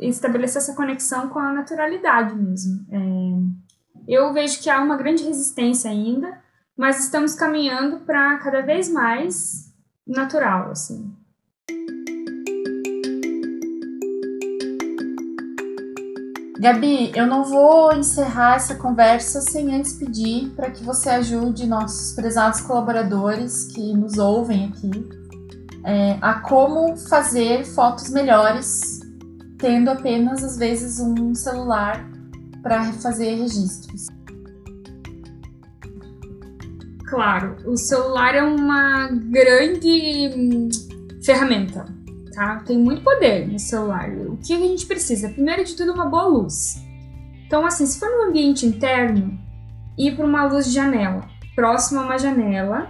estabelecer 0.00 0.60
essa 0.60 0.74
conexão 0.74 1.30
com 1.30 1.38
a 1.38 1.52
naturalidade 1.52 2.34
mesmo. 2.34 2.86
É, 2.90 3.70
eu 4.06 4.34
vejo 4.34 4.60
que 4.60 4.68
há 4.68 4.82
uma 4.82 4.98
grande 4.98 5.24
resistência 5.24 5.90
ainda, 5.90 6.42
mas 6.76 7.04
estamos 7.04 7.34
caminhando 7.34 8.00
para 8.00 8.36
cada 8.38 8.60
vez 8.60 8.90
mais 8.90 9.72
natural, 10.06 10.70
assim. 10.70 11.19
Gabi, 16.60 17.10
eu 17.16 17.26
não 17.26 17.42
vou 17.42 17.90
encerrar 17.94 18.56
essa 18.56 18.74
conversa 18.74 19.40
sem 19.40 19.74
antes 19.74 19.94
pedir 19.94 20.50
para 20.50 20.70
que 20.70 20.84
você 20.84 21.08
ajude 21.08 21.66
nossos 21.66 22.12
prezados 22.12 22.60
colaboradores 22.60 23.64
que 23.72 23.94
nos 23.94 24.18
ouvem 24.18 24.66
aqui 24.66 25.08
é, 25.86 26.18
a 26.20 26.34
como 26.40 26.98
fazer 26.98 27.64
fotos 27.64 28.10
melhores, 28.10 29.00
tendo 29.56 29.88
apenas 29.88 30.44
às 30.44 30.58
vezes 30.58 31.00
um 31.00 31.34
celular 31.34 32.06
para 32.62 32.92
fazer 32.92 33.36
registros. 33.36 34.08
Claro, 37.06 37.56
o 37.64 37.74
celular 37.78 38.34
é 38.34 38.42
uma 38.42 39.08
grande 39.08 40.68
ferramenta 41.24 41.86
tá? 42.40 42.62
Tem 42.64 42.78
muito 42.78 43.02
poder 43.02 43.46
no 43.46 43.58
celular. 43.58 44.08
O 44.10 44.38
que 44.38 44.54
a 44.54 44.58
gente 44.58 44.86
precisa? 44.86 45.28
Primeiro 45.28 45.62
de 45.62 45.76
tudo, 45.76 45.92
uma 45.92 46.06
boa 46.06 46.26
luz. 46.26 46.82
Então, 47.46 47.66
assim, 47.66 47.84
se 47.84 48.00
for 48.00 48.08
no 48.08 48.30
ambiente 48.30 48.64
interno, 48.64 49.38
ir 49.98 50.16
para 50.16 50.24
uma 50.24 50.46
luz 50.46 50.64
de 50.64 50.72
janela, 50.72 51.28
próximo 51.54 52.00
a 52.00 52.04
uma 52.04 52.18
janela, 52.18 52.88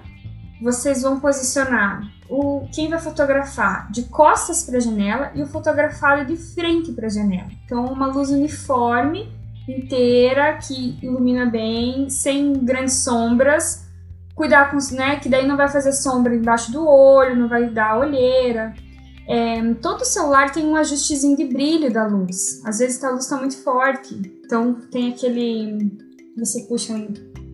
vocês 0.62 1.02
vão 1.02 1.18
posicionar 1.18 2.02
o 2.28 2.68
quem 2.72 2.88
vai 2.88 3.00
fotografar 3.00 3.90
de 3.90 4.04
costas 4.04 4.62
para 4.62 4.76
a 4.76 4.80
janela 4.80 5.32
e 5.34 5.42
o 5.42 5.46
fotografado 5.46 6.24
de 6.26 6.36
frente 6.36 6.92
para 6.92 7.06
a 7.06 7.10
janela. 7.10 7.48
Então, 7.64 7.86
uma 7.86 8.06
luz 8.06 8.30
uniforme 8.30 9.28
inteira 9.66 10.58
que 10.58 10.96
ilumina 11.02 11.46
bem, 11.46 12.08
sem 12.08 12.52
grandes 12.52 13.02
sombras. 13.02 13.88
Cuidar 14.32 14.70
com, 14.70 14.78
né, 14.94 15.16
que 15.16 15.28
daí 15.28 15.46
não 15.46 15.56
vai 15.56 15.68
fazer 15.68 15.92
sombra 15.92 16.34
embaixo 16.34 16.70
do 16.70 16.86
olho, 16.86 17.36
não 17.36 17.48
vai 17.48 17.68
dar 17.68 17.98
olheira. 17.98 18.72
É, 19.30 19.74
todo 19.74 20.04
celular 20.04 20.50
tem 20.50 20.66
um 20.66 20.74
ajustezinho 20.74 21.36
de 21.36 21.44
brilho 21.44 21.92
da 21.92 22.06
luz. 22.06 22.60
Às 22.64 22.80
vezes 22.80 23.02
a 23.04 23.10
luz 23.10 23.24
está 23.24 23.36
muito 23.36 23.56
forte, 23.62 24.20
então 24.44 24.74
tem 24.90 25.12
aquele 25.12 25.96
você 26.36 26.62
puxa 26.62 26.94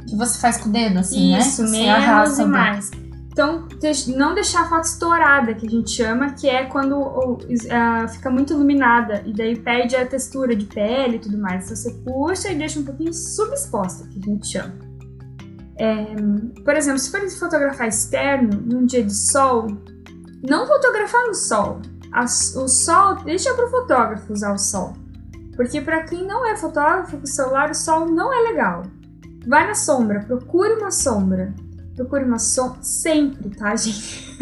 que 0.09 0.17
você 0.17 0.39
faz 0.39 0.57
com 0.59 0.69
o 0.69 0.73
dedo, 0.73 1.01
assim, 1.01 1.37
Isso, 1.37 1.63
né? 1.63 1.69
Isso, 1.69 1.73
menos 1.73 2.39
e 2.39 2.45
mais. 2.45 2.91
Então, 3.33 3.69
não 4.17 4.35
deixar 4.35 4.63
a 4.63 4.69
foto 4.69 4.85
estourada, 4.85 5.53
que 5.53 5.67
a 5.67 5.71
gente 5.71 5.91
chama, 5.91 6.31
que 6.31 6.49
é 6.49 6.65
quando 6.65 6.99
uh, 6.99 8.09
fica 8.11 8.31
muito 8.31 8.55
iluminada 8.55 9.23
e 9.27 9.33
daí 9.35 9.55
perde 9.55 9.95
a 9.95 10.07
textura 10.07 10.57
de 10.57 10.65
pele 10.65 11.17
e 11.17 11.19
tudo 11.19 11.37
mais. 11.37 11.65
Então, 11.65 11.77
você 11.77 11.91
puxa 12.03 12.51
e 12.51 12.57
deixa 12.57 12.81
um 12.81 12.85
pouquinho 12.85 13.13
subexposta, 13.13 14.09
que 14.09 14.19
a 14.19 14.23
gente 14.23 14.47
chama. 14.47 14.73
É, 15.79 16.07
por 16.65 16.75
exemplo, 16.75 16.99
se 16.99 17.11
for 17.11 17.29
fotografar 17.29 17.89
externo, 17.89 18.59
num 18.65 18.87
dia 18.87 19.05
de 19.05 19.15
sol, 19.15 19.67
não 20.49 20.67
fotografar 20.67 21.27
no 21.27 21.35
sol. 21.35 21.81
o 22.15 22.69
sol, 22.69 23.17
deixa 23.25 23.55
para 23.55 23.67
o 23.67 23.71
fotógrafo 23.71 24.33
usar 24.33 24.53
o 24.53 24.59
sol. 24.59 24.95
Porque 25.55 25.81
para 25.81 26.05
quem 26.05 26.27
não 26.27 26.47
é 26.47 26.57
fotógrafo 26.57 27.19
com 27.19 27.27
celular, 27.27 27.71
o 27.71 27.75
sol 27.75 28.07
não 28.07 28.33
é 28.33 28.51
legal. 28.51 28.83
Vai 29.47 29.67
na 29.67 29.75
sombra, 29.75 30.21
procure 30.21 30.75
uma 30.75 30.91
sombra 30.91 31.55
procure 31.97 32.25
uma 32.25 32.39
sombra 32.39 32.83
sempre, 32.83 33.49
tá, 33.51 33.75
gente? 33.75 34.37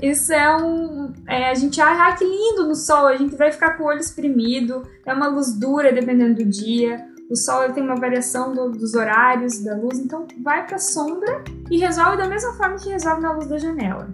Isso 0.00 0.32
é 0.32 0.56
um. 0.56 1.12
É, 1.26 1.50
a 1.50 1.54
gente 1.54 1.80
ah, 1.80 2.14
que 2.16 2.24
lindo 2.24 2.66
no 2.66 2.76
sol, 2.76 3.08
a 3.08 3.16
gente 3.16 3.34
vai 3.34 3.50
ficar 3.50 3.76
com 3.76 3.82
o 3.82 3.86
olho 3.86 3.98
espremido, 3.98 4.82
é 5.04 5.12
uma 5.12 5.26
luz 5.26 5.52
dura 5.52 5.92
dependendo 5.92 6.36
do 6.36 6.48
dia. 6.48 7.04
O 7.28 7.34
sol 7.34 7.72
tem 7.72 7.82
uma 7.82 7.96
variação 7.96 8.54
do, 8.54 8.70
dos 8.70 8.94
horários 8.94 9.58
da 9.58 9.74
luz, 9.74 9.98
então 9.98 10.28
vai 10.44 10.64
para 10.64 10.78
sombra 10.78 11.42
e 11.68 11.76
resolve 11.76 12.16
da 12.16 12.28
mesma 12.28 12.52
forma 12.52 12.76
que 12.76 12.88
resolve 12.88 13.20
na 13.20 13.32
luz 13.32 13.48
da 13.48 13.58
janela. 13.58 14.08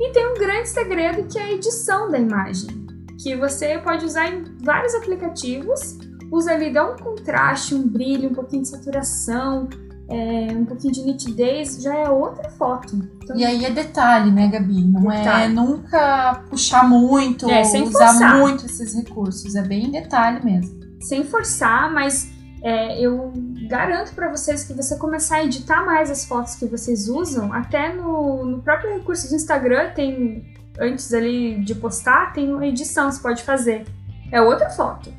E 0.00 0.12
tem 0.12 0.26
um 0.30 0.34
grande 0.34 0.68
segredo 0.68 1.24
que 1.24 1.38
é 1.38 1.42
a 1.42 1.52
edição 1.52 2.10
da 2.10 2.18
imagem, 2.18 2.86
que 3.22 3.34
você 3.36 3.78
pode 3.78 4.04
usar 4.04 4.28
em 4.28 4.44
vários 4.62 4.94
aplicativos. 4.94 5.98
Usa 6.30 6.52
ali, 6.52 6.72
dá 6.72 6.90
um 6.90 6.96
contraste, 6.96 7.74
um 7.74 7.88
brilho, 7.88 8.30
um 8.30 8.34
pouquinho 8.34 8.62
de 8.62 8.68
saturação, 8.68 9.68
é, 10.08 10.52
um 10.52 10.64
pouquinho 10.64 10.92
de 10.92 11.02
nitidez, 11.02 11.82
já 11.82 11.94
é 11.94 12.08
outra 12.08 12.50
foto. 12.50 12.96
Então, 13.22 13.36
e 13.36 13.44
aí 13.44 13.64
é 13.64 13.70
detalhe, 13.70 14.30
né, 14.30 14.48
Gabi? 14.48 14.82
Não 14.84 15.10
é 15.10 15.18
detalhe. 15.18 15.44
é 15.44 15.48
nunca 15.48 16.44
puxar 16.50 16.88
muito, 16.88 17.48
é, 17.48 17.62
usar 17.62 18.12
forçar. 18.12 18.38
muito 18.38 18.66
esses 18.66 18.94
recursos. 18.94 19.54
É 19.54 19.62
bem 19.62 19.90
detalhe 19.90 20.44
mesmo. 20.44 20.78
Sem 21.00 21.24
forçar, 21.24 21.92
mas 21.92 22.30
é, 22.62 23.00
eu 23.00 23.32
garanto 23.66 24.14
para 24.14 24.30
vocês 24.30 24.64
que 24.64 24.72
você 24.72 24.96
começar 24.96 25.36
a 25.36 25.44
editar 25.44 25.84
mais 25.84 26.10
as 26.10 26.24
fotos 26.24 26.54
que 26.54 26.66
vocês 26.66 27.08
usam, 27.08 27.52
até 27.52 27.92
no, 27.92 28.44
no 28.44 28.62
próprio 28.62 28.94
recurso 28.94 29.28
do 29.28 29.34
Instagram 29.34 29.90
tem, 29.90 30.54
antes 30.78 31.12
ali 31.12 31.62
de 31.62 31.74
postar, 31.74 32.32
tem 32.32 32.52
uma 32.52 32.66
edição, 32.66 33.10
você 33.10 33.20
pode 33.20 33.42
fazer. 33.42 33.84
É 34.32 34.40
outra 34.40 34.70
foto. 34.70 35.12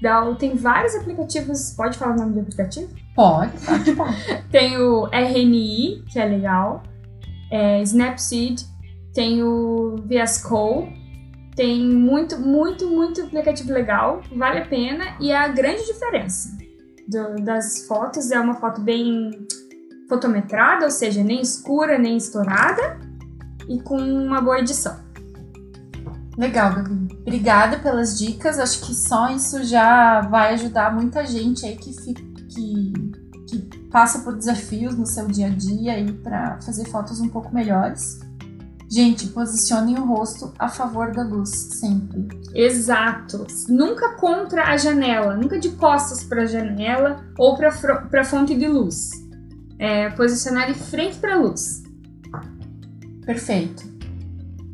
Dá, 0.00 0.22
tem 0.34 0.54
vários 0.54 0.94
aplicativos, 0.94 1.72
pode 1.76 1.98
falar 1.98 2.14
o 2.14 2.16
nome 2.16 2.34
do 2.34 2.40
aplicativo? 2.40 2.88
Pode, 3.14 3.52
pode, 3.58 3.92
pode. 3.94 4.16
tem 4.50 4.78
o 4.78 5.06
RNI, 5.08 6.04
que 6.08 6.18
é 6.18 6.24
legal, 6.24 6.82
é, 7.50 7.82
Snapseed, 7.82 8.64
tem 9.12 9.42
o 9.42 9.96
VS 10.06 10.42
Code, 10.42 10.96
tem 11.56 11.84
muito, 11.84 12.38
muito, 12.38 12.88
muito 12.88 13.22
aplicativo 13.22 13.72
legal, 13.72 14.22
vale 14.36 14.60
a 14.60 14.66
pena 14.66 15.16
e 15.18 15.32
é 15.32 15.36
a 15.36 15.48
grande 15.48 15.84
diferença 15.84 16.56
do, 17.08 17.42
das 17.42 17.86
fotos 17.86 18.30
é 18.30 18.38
uma 18.38 18.54
foto 18.54 18.80
bem 18.80 19.46
fotometrada, 20.08 20.84
ou 20.84 20.90
seja, 20.90 21.24
nem 21.24 21.40
escura 21.40 21.98
nem 21.98 22.16
estourada 22.16 23.00
e 23.68 23.80
com 23.80 23.96
uma 23.96 24.40
boa 24.40 24.58
edição. 24.60 24.96
Legal, 26.36 26.72
Gabi. 26.72 27.08
Obrigada 27.20 27.78
pelas 27.78 28.16
dicas. 28.16 28.58
Acho 28.58 28.86
que 28.86 28.94
só 28.94 29.28
isso 29.30 29.64
já 29.64 30.20
vai 30.20 30.54
ajudar 30.54 30.94
muita 30.94 31.26
gente 31.26 31.66
aí 31.66 31.76
que 31.76 31.92
fica 31.92 32.22
que, 32.48 32.92
que 33.48 33.78
passa 33.90 34.20
por 34.20 34.36
desafios 34.36 34.96
no 34.96 35.04
seu 35.04 35.26
dia 35.26 35.48
a 35.48 35.50
dia 35.50 35.94
aí 35.94 36.12
para 36.12 36.60
fazer 36.60 36.86
fotos 36.86 37.20
um 37.20 37.28
pouco 37.28 37.52
melhores. 37.52 38.20
Gente, 38.90 39.26
posicionem 39.28 39.98
o 39.98 40.06
rosto 40.06 40.52
a 40.58 40.68
favor 40.68 41.12
da 41.12 41.22
luz, 41.22 41.50
sempre. 41.50 42.26
Exato. 42.54 43.46
Nunca 43.68 44.14
contra 44.14 44.64
a 44.64 44.76
janela, 44.78 45.36
nunca 45.36 45.58
de 45.58 45.68
costas 45.70 46.24
para 46.24 46.42
a 46.42 46.46
janela 46.46 47.22
ou 47.38 47.54
para 47.54 47.68
a 47.68 48.24
fonte 48.24 48.54
de 48.54 48.66
luz. 48.66 49.10
É, 49.78 50.08
posicionar 50.10 50.72
de 50.72 50.74
frente 50.74 51.18
para 51.18 51.34
a 51.34 51.36
luz. 51.36 51.82
Perfeito. 53.26 53.86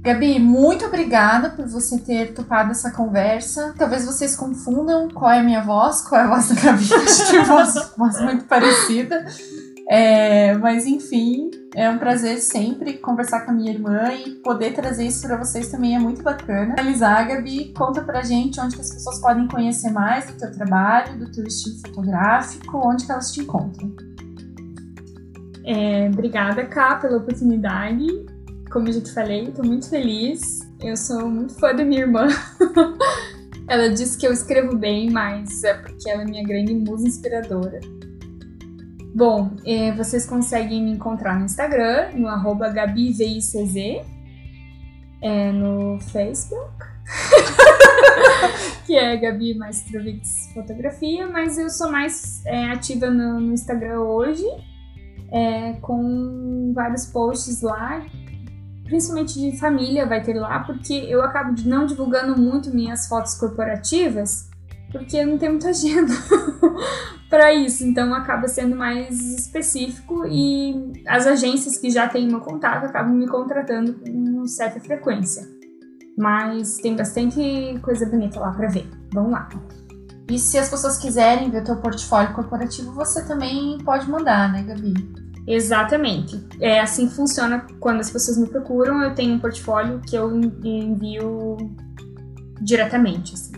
Gabi, 0.01 0.39
muito 0.39 0.85
obrigada 0.85 1.51
por 1.51 1.67
você 1.67 1.99
ter 1.99 2.35
topado 2.35 2.71
essa 2.71 2.91
conversa. 2.93 3.75
Talvez 3.77 4.05
vocês 4.05 4.37
confundam 4.37 5.09
qual 5.09 5.31
é 5.31 5.41
a 5.41 5.43
minha 5.43 5.63
voz, 5.63 6.03
qual 6.03 6.21
é 6.21 6.25
a 6.25 6.29
voz 6.29 6.51
da 6.51 6.55
Gabi. 6.55 6.85
Acho 6.95 7.31
que 7.31 7.37
é 7.37 7.43
voz, 7.43 7.75
voz 7.97 8.21
muito 8.21 8.45
parecida. 8.45 9.25
É, 9.89 10.57
mas 10.59 10.87
enfim, 10.87 11.51
é 11.75 11.91
um 11.91 11.99
prazer 11.99 12.39
sempre 12.39 12.95
conversar 12.95 13.45
com 13.45 13.51
a 13.51 13.55
minha 13.55 13.71
irmã 13.71 14.13
e 14.15 14.31
poder 14.37 14.73
trazer 14.73 15.07
isso 15.07 15.27
para 15.27 15.37
vocês 15.37 15.69
também 15.69 15.95
é 15.95 15.99
muito 15.99 16.23
bacana. 16.23 16.75
Finalizar, 16.77 17.29
Gabi, 17.29 17.73
conta 17.77 18.03
pra 18.03 18.23
gente 18.23 18.61
onde 18.61 18.81
as 18.81 18.91
pessoas 18.91 19.21
podem 19.21 19.47
conhecer 19.47 19.91
mais 19.91 20.27
do 20.27 20.39
teu 20.39 20.51
trabalho, 20.53 21.19
do 21.19 21.31
teu 21.31 21.45
estilo 21.45 21.77
fotográfico, 21.87 22.79
onde 22.79 23.11
elas 23.11 23.31
te 23.33 23.41
encontram. 23.41 23.95
É, 25.67 26.09
obrigada, 26.11 26.65
Ká, 26.65 26.97
pela 26.97 27.19
oportunidade 27.19 28.07
como 28.75 28.89
eu 28.89 28.93
já 28.95 29.01
te 29.01 29.13
falei, 29.13 29.53
tô 29.53 29.63
muito 29.63 29.89
feliz. 29.89 30.59
Eu 30.83 30.97
sou 30.97 31.31
muito 31.31 31.55
fã 31.55 31.73
da 31.73 31.85
minha 31.85 32.01
irmã. 32.01 32.27
ela 33.69 33.89
diz 33.89 34.17
que 34.17 34.27
eu 34.27 34.33
escrevo 34.33 34.77
bem, 34.77 35.11
mas 35.11 35.63
é 35.63 35.75
porque 35.75 36.11
ela 36.11 36.23
é 36.23 36.25
minha 36.25 36.43
grande 36.43 36.75
musa 36.75 37.07
inspiradora. 37.07 37.79
Bom, 39.15 39.53
é, 39.65 39.93
vocês 39.93 40.27
conseguem 40.27 40.83
me 40.83 40.91
encontrar 40.91 41.39
no 41.39 41.45
Instagram, 41.45 42.11
no 42.15 42.27
arroba 42.27 42.69
GabiVICZ, 42.69 44.05
é, 45.23 45.53
no 45.53 46.01
Facebook, 46.01 46.73
que 48.85 48.97
é 48.97 49.17
Gabi 49.17 49.55
Maestrovix 49.57 50.51
Fotografia, 50.53 51.29
mas 51.29 51.57
eu 51.57 51.71
sou 51.71 51.93
mais 51.93 52.45
é, 52.45 52.73
ativa 52.73 53.09
no, 53.09 53.39
no, 53.39 53.53
Instagram 53.53 54.01
hoje, 54.01 54.45
é, 55.31 55.75
com 55.75 56.73
vários 56.75 57.07
posts 57.07 57.63
lá 57.63 58.05
principalmente 58.85 59.41
de 59.41 59.57
família, 59.59 60.07
vai 60.07 60.23
ter 60.23 60.35
lá, 60.35 60.61
porque 60.61 60.93
eu 60.93 61.23
acabo 61.23 61.55
não 61.65 61.87
divulgando 61.87 62.39
muito 62.39 62.71
minhas 62.71 63.09
fotos 63.09 63.35
corporativas, 63.35 64.51
porque 64.95 65.25
não 65.25 65.37
tenho 65.37 65.53
muita 65.53 65.71
agenda 65.71 66.13
para 67.29 67.53
isso, 67.53 67.85
então 67.85 68.15
acaba 68.15 68.47
sendo 68.47 68.77
mais 68.77 69.21
específico 69.21 70.25
e 70.25 71.03
as 71.07 71.27
agências 71.27 71.77
que 71.77 71.91
já 71.91 72.09
têm 72.09 72.29
meu 72.29 72.41
contato 72.41 72.85
acabam 72.85 73.13
me 73.13 73.27
contratando 73.27 73.95
com 73.95 74.47
certa 74.47 74.79
frequência. 74.79 75.43
Mas 76.17 76.77
tem 76.77 76.95
bastante 76.95 77.41
coisa 77.83 78.07
bonita 78.07 78.39
lá 78.39 78.53
para 78.53 78.69
ver. 78.69 78.89
Vamos 79.13 79.33
lá. 79.33 79.49
E 80.31 80.39
se 80.39 80.57
as 80.57 80.71
pessoas 80.71 80.97
quiserem 80.97 81.51
ver 81.51 81.63
o 81.63 81.65
teu 81.65 81.77
portfólio 81.77 82.33
corporativo, 82.33 82.93
você 82.93 83.27
também 83.27 83.79
pode 83.85 84.09
mandar, 84.09 84.53
né, 84.53 84.63
Gabi? 84.63 84.95
Exatamente. 85.47 86.41
É 86.61 86.81
assim 86.81 87.09
que 87.09 87.15
funciona 87.15 87.67
quando 87.81 87.99
as 87.99 88.11
pessoas 88.11 88.39
me 88.39 88.47
procuram. 88.47 89.03
Eu 89.03 89.13
tenho 89.13 89.35
um 89.35 89.41
portfólio 89.41 90.01
que 90.01 90.15
eu 90.15 90.35
envio 90.35 91.57
diretamente. 92.63 93.35
Assim. 93.35 93.54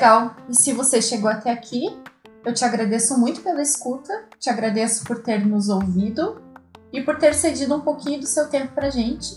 Legal. 0.00 0.34
E 0.48 0.54
se 0.54 0.72
você 0.72 1.02
chegou 1.02 1.28
até 1.28 1.50
aqui, 1.50 1.94
eu 2.42 2.54
te 2.54 2.64
agradeço 2.64 3.20
muito 3.20 3.42
pela 3.42 3.60
escuta, 3.60 4.24
te 4.38 4.48
agradeço 4.48 5.04
por 5.04 5.22
ter 5.22 5.46
nos 5.46 5.68
ouvido 5.68 6.40
e 6.90 7.02
por 7.02 7.18
ter 7.18 7.34
cedido 7.34 7.76
um 7.76 7.82
pouquinho 7.82 8.18
do 8.18 8.26
seu 8.26 8.48
tempo 8.48 8.72
pra 8.72 8.88
gente. 8.88 9.36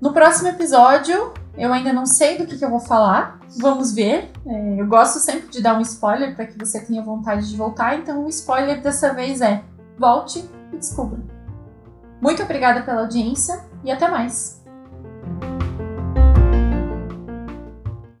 No 0.00 0.12
próximo 0.12 0.48
episódio, 0.48 1.32
eu 1.56 1.72
ainda 1.72 1.92
não 1.92 2.04
sei 2.04 2.36
do 2.36 2.46
que, 2.46 2.58
que 2.58 2.64
eu 2.64 2.68
vou 2.68 2.80
falar. 2.80 3.38
Vamos 3.56 3.92
ver. 3.92 4.28
É, 4.44 4.80
eu 4.80 4.88
gosto 4.88 5.20
sempre 5.20 5.46
de 5.46 5.62
dar 5.62 5.78
um 5.78 5.82
spoiler 5.82 6.34
para 6.34 6.46
que 6.46 6.58
você 6.58 6.84
tenha 6.84 7.00
vontade 7.00 7.48
de 7.48 7.56
voltar. 7.56 7.96
Então, 7.96 8.24
o 8.24 8.28
spoiler 8.30 8.82
dessa 8.82 9.14
vez 9.14 9.40
é: 9.40 9.62
volte 9.96 10.44
e 10.72 10.76
descubra. 10.76 11.20
Muito 12.20 12.42
obrigada 12.42 12.82
pela 12.82 13.02
audiência 13.02 13.64
e 13.84 13.92
até 13.92 14.08
mais. 14.08 14.63